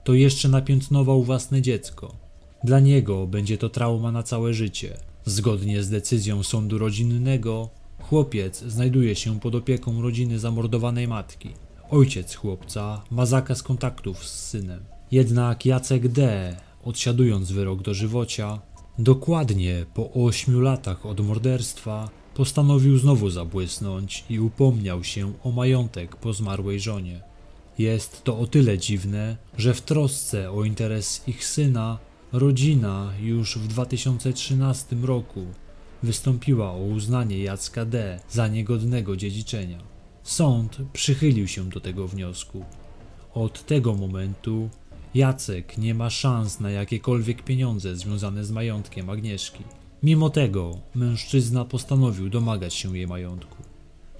to 0.04 0.14
jeszcze 0.14 0.48
napiętnował 0.48 1.22
własne 1.22 1.62
dziecko. 1.62 2.14
Dla 2.64 2.80
niego 2.80 3.26
będzie 3.26 3.58
to 3.58 3.68
trauma 3.68 4.12
na 4.12 4.22
całe 4.22 4.54
życie. 4.54 4.96
Zgodnie 5.24 5.82
z 5.82 5.90
decyzją 5.90 6.42
sądu 6.42 6.78
rodzinnego, 6.78 7.70
chłopiec 8.00 8.62
znajduje 8.62 9.16
się 9.16 9.40
pod 9.40 9.54
opieką 9.54 10.02
rodziny 10.02 10.38
zamordowanej 10.38 11.08
matki. 11.08 11.50
Ojciec 11.90 12.34
chłopca 12.34 13.02
ma 13.10 13.26
zakaz 13.26 13.62
kontaktów 13.62 14.26
z 14.26 14.48
synem. 14.48 14.99
Jednak 15.10 15.66
Jacek 15.66 16.08
D., 16.08 16.56
odsiadując 16.84 17.52
wyrok 17.52 17.82
dożywocia, 17.82 18.60
dokładnie 18.98 19.86
po 19.94 20.12
ośmiu 20.12 20.60
latach 20.60 21.06
od 21.06 21.20
morderstwa 21.20 22.08
postanowił 22.34 22.98
znowu 22.98 23.30
zabłysnąć 23.30 24.24
i 24.30 24.40
upomniał 24.40 25.04
się 25.04 25.32
o 25.44 25.50
majątek 25.50 26.16
po 26.16 26.32
zmarłej 26.32 26.80
żonie. 26.80 27.20
Jest 27.78 28.24
to 28.24 28.38
o 28.38 28.46
tyle 28.46 28.78
dziwne, 28.78 29.36
że 29.58 29.74
w 29.74 29.82
trosce 29.82 30.50
o 30.50 30.64
interes 30.64 31.22
ich 31.26 31.44
syna, 31.44 31.98
rodzina 32.32 33.12
już 33.20 33.58
w 33.58 33.68
2013 33.68 34.96
roku 35.02 35.46
wystąpiła 36.02 36.70
o 36.70 36.78
uznanie 36.78 37.38
Jacka 37.38 37.84
D. 37.84 38.20
za 38.30 38.48
niegodnego 38.48 39.16
dziedziczenia. 39.16 39.78
Sąd 40.22 40.78
przychylił 40.92 41.48
się 41.48 41.68
do 41.68 41.80
tego 41.80 42.08
wniosku. 42.08 42.64
Od 43.34 43.66
tego 43.66 43.94
momentu 43.94 44.70
Jacek 45.14 45.78
nie 45.78 45.94
ma 45.94 46.10
szans 46.10 46.60
na 46.60 46.70
jakiekolwiek 46.70 47.42
pieniądze 47.42 47.96
związane 47.96 48.44
z 48.44 48.50
majątkiem 48.50 49.10
Agnieszki. 49.10 49.64
Mimo 50.02 50.30
tego 50.30 50.78
mężczyzna 50.94 51.64
postanowił 51.64 52.28
domagać 52.28 52.74
się 52.74 52.96
jej 52.96 53.06
majątku. 53.06 53.56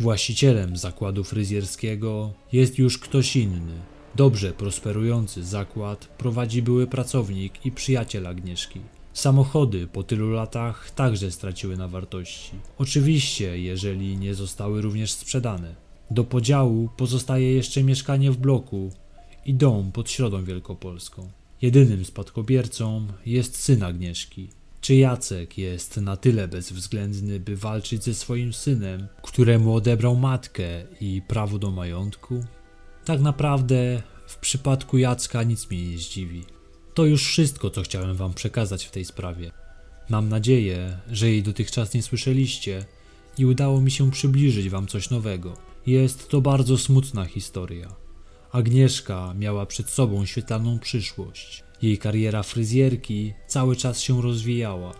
Właścicielem 0.00 0.76
zakładu 0.76 1.24
fryzjerskiego 1.24 2.33
jest 2.53 2.79
już 2.79 2.98
ktoś 2.98 3.37
inny. 3.37 3.74
Dobrze 4.14 4.53
prosperujący 4.53 5.44
zakład 5.44 6.07
prowadzi 6.07 6.62
były 6.62 6.87
pracownik 6.87 7.66
i 7.66 7.72
przyjaciel 7.72 8.26
Agnieszki. 8.26 8.81
Samochody 9.12 9.87
po 9.87 10.03
tylu 10.03 10.31
latach 10.31 10.90
także 10.90 11.31
straciły 11.31 11.76
na 11.76 11.88
wartości. 11.88 12.53
Oczywiście, 12.79 13.59
jeżeli 13.59 14.16
nie 14.16 14.35
zostały 14.35 14.83
również 14.83 15.12
sprzedane. 15.12 15.74
Do 16.11 16.24
podziału 16.24 16.88
pozostaje 16.96 17.55
jeszcze 17.55 17.83
mieszkanie 17.83 18.31
w 18.31 18.37
bloku 18.37 18.90
i 19.46 19.55
dom 19.55 19.92
pod 19.92 20.11
Środą 20.11 20.44
Wielkopolską. 20.44 21.31
Jedynym 21.62 22.05
spadkobiercą 22.05 23.07
jest 23.26 23.57
syn 23.57 23.83
Agnieszki. 23.83 24.48
Czy 24.81 24.94
Jacek 24.94 25.59
jest 25.59 25.96
na 25.96 26.16
tyle 26.16 26.48
bezwzględny, 26.48 27.40
by 27.40 27.57
walczyć 27.57 28.05
ze 28.05 28.14
swoim 28.14 28.53
synem, 28.53 29.09
któremu 29.22 29.74
odebrał 29.74 30.16
matkę 30.16 30.87
i 31.00 31.22
prawo 31.29 31.59
do 31.59 31.70
majątku? 31.70 32.44
Tak 33.05 33.20
naprawdę 33.20 34.03
w 34.26 34.37
przypadku 34.37 34.98
Jacka 34.98 35.42
nic 35.42 35.70
mnie 35.70 35.90
nie 35.90 35.98
zdziwi. 35.98 36.44
To 36.94 37.05
już 37.05 37.26
wszystko, 37.26 37.70
co 37.70 37.83
chciałem 37.83 38.16
Wam 38.16 38.35
przekazać 38.35 38.85
w 38.85 38.90
tej 38.90 39.05
sprawie. 39.05 39.50
Mam 40.09 40.29
nadzieję, 40.29 40.98
że 41.11 41.31
jej 41.31 41.42
dotychczas 41.42 41.94
nie 41.94 42.03
słyszeliście 42.03 42.85
i 43.38 43.46
udało 43.46 43.81
mi 43.81 43.90
się 43.90 44.11
przybliżyć 44.11 44.68
Wam 44.68 44.87
coś 44.87 45.11
nowego. 45.11 45.57
Jest 45.87 46.29
to 46.29 46.40
bardzo 46.40 46.79
smutna 46.79 47.24
historia. 47.24 48.00
Agnieszka 48.53 49.35
miała 49.39 49.67
przed 49.67 49.91
sobą 49.91 50.27
świetlaną 50.27 50.79
przyszłość. 50.79 51.65
Jej 51.83 51.99
kariera 51.99 52.43
fryzjerki 52.43 53.33
cały 53.47 53.77
czas 53.77 54.01
się 54.01 54.23
rozwijała. 54.23 54.95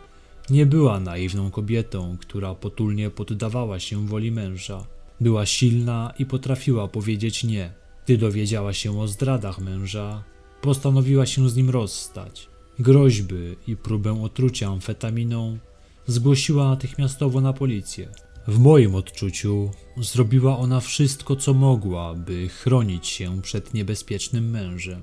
Nie 0.51 0.67
była 0.67 1.01
naiwną 1.01 1.51
kobietą, 1.51 2.17
która 2.21 2.55
potulnie 2.55 3.11
poddawała 3.11 3.81
się 3.81 4.07
woli 4.07 4.33
męża. 4.33 4.87
Była 5.21 5.47
silna 5.47 6.15
i 6.19 6.27
potrafiła 6.27 6.89
powiedzieć 6.89 7.45
nie. 7.45 7.73
Gdy 8.05 8.19
dowiedziała 8.19 8.73
się 8.73 9.01
o 9.01 9.09
zdradach 9.09 9.59
męża, 9.59 10.25
postanowiła 10.61 11.27
się 11.27 11.51
z 11.51 11.57
nim 11.57 11.71
rozstać. 11.71 12.49
Groźby 12.79 13.57
i 13.67 13.77
próbę 13.77 14.23
otrucia 14.23 14.69
amfetaminą 14.69 15.59
zgłosiła 16.07 16.69
natychmiastowo 16.69 17.41
na 17.41 17.53
policję. 17.53 18.09
W 18.51 18.59
moim 18.59 18.95
odczuciu 18.95 19.71
zrobiła 19.97 20.59
ona 20.59 20.81
wszystko, 20.81 21.37
co 21.37 21.55
mogła, 21.55 22.15
by 22.15 22.49
chronić 22.49 23.07
się 23.07 23.43
przed 23.43 23.75
niebezpiecznym 23.75 24.51
mężem. 24.51 25.01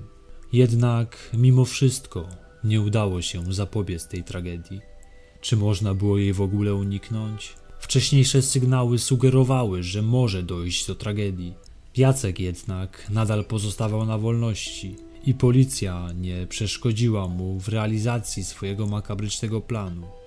Jednak 0.52 1.30
mimo 1.34 1.64
wszystko 1.64 2.28
nie 2.64 2.80
udało 2.80 3.22
się 3.22 3.52
zapobiec 3.54 4.08
tej 4.08 4.24
tragedii. 4.24 4.80
Czy 5.40 5.56
można 5.56 5.94
było 5.94 6.18
jej 6.18 6.32
w 6.32 6.40
ogóle 6.40 6.74
uniknąć? 6.74 7.54
Wcześniejsze 7.80 8.42
sygnały 8.42 8.98
sugerowały, 8.98 9.82
że 9.82 10.02
może 10.02 10.42
dojść 10.42 10.86
do 10.86 10.94
tragedii. 10.94 11.54
Jacek 11.96 12.40
jednak 12.40 13.10
nadal 13.10 13.44
pozostawał 13.44 14.06
na 14.06 14.18
wolności 14.18 14.96
i 15.24 15.34
policja 15.34 16.08
nie 16.12 16.46
przeszkodziła 16.46 17.28
mu 17.28 17.60
w 17.60 17.68
realizacji 17.68 18.44
swojego 18.44 18.86
makabrycznego 18.86 19.60
planu. 19.60 20.17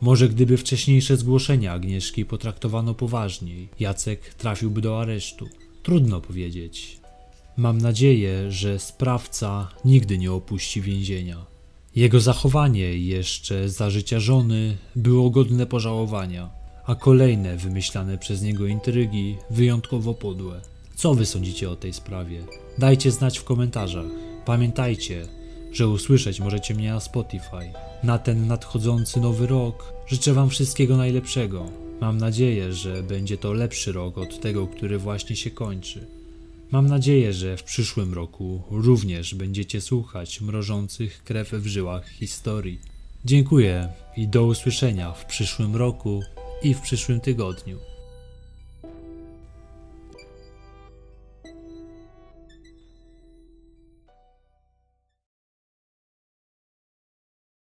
Może 0.00 0.28
gdyby 0.28 0.56
wcześniejsze 0.56 1.16
zgłoszenia 1.16 1.72
Agnieszki 1.72 2.24
potraktowano 2.24 2.94
poważniej, 2.94 3.68
Jacek 3.80 4.34
trafiłby 4.34 4.80
do 4.80 5.00
aresztu. 5.00 5.48
Trudno 5.82 6.20
powiedzieć. 6.20 6.98
Mam 7.56 7.78
nadzieję, 7.78 8.52
że 8.52 8.78
sprawca 8.78 9.68
nigdy 9.84 10.18
nie 10.18 10.32
opuści 10.32 10.80
więzienia. 10.80 11.46
Jego 11.96 12.20
zachowanie 12.20 12.98
jeszcze 12.98 13.68
za 13.68 13.90
życia 13.90 14.20
żony 14.20 14.76
było 14.96 15.30
godne 15.30 15.66
pożałowania, 15.66 16.50
a 16.86 16.94
kolejne 16.94 17.56
wymyślane 17.56 18.18
przez 18.18 18.42
niego 18.42 18.66
intrygi 18.66 19.36
wyjątkowo 19.50 20.14
podłe. 20.14 20.60
Co 20.94 21.14
wy 21.14 21.26
sądzicie 21.26 21.70
o 21.70 21.76
tej 21.76 21.92
sprawie? 21.92 22.42
Dajcie 22.78 23.10
znać 23.10 23.38
w 23.38 23.44
komentarzach. 23.44 24.06
Pamiętajcie, 24.44 25.26
że 25.72 25.88
usłyszeć 25.88 26.40
możecie 26.40 26.74
mnie 26.74 26.90
na 26.90 27.00
Spotify. 27.00 27.72
Na 28.02 28.18
ten 28.18 28.46
nadchodzący 28.46 29.20
nowy 29.20 29.46
rok 29.46 29.92
życzę 30.06 30.34
Wam 30.34 30.50
wszystkiego 30.50 30.96
najlepszego. 30.96 31.66
Mam 32.00 32.18
nadzieję, 32.18 32.72
że 32.72 33.02
będzie 33.02 33.38
to 33.38 33.52
lepszy 33.52 33.92
rok 33.92 34.18
od 34.18 34.40
tego, 34.40 34.66
który 34.66 34.98
właśnie 34.98 35.36
się 35.36 35.50
kończy. 35.50 36.06
Mam 36.70 36.86
nadzieję, 36.86 37.32
że 37.32 37.56
w 37.56 37.62
przyszłym 37.62 38.14
roku 38.14 38.62
również 38.70 39.34
będziecie 39.34 39.80
słuchać 39.80 40.40
mrożących 40.40 41.24
krew 41.24 41.50
w 41.50 41.66
żyłach 41.66 42.08
historii. 42.08 42.80
Dziękuję 43.24 43.88
i 44.16 44.28
do 44.28 44.44
usłyszenia 44.44 45.12
w 45.12 45.26
przyszłym 45.26 45.76
roku 45.76 46.22
i 46.62 46.74
w 46.74 46.80
przyszłym 46.80 47.20
tygodniu. 47.20 47.78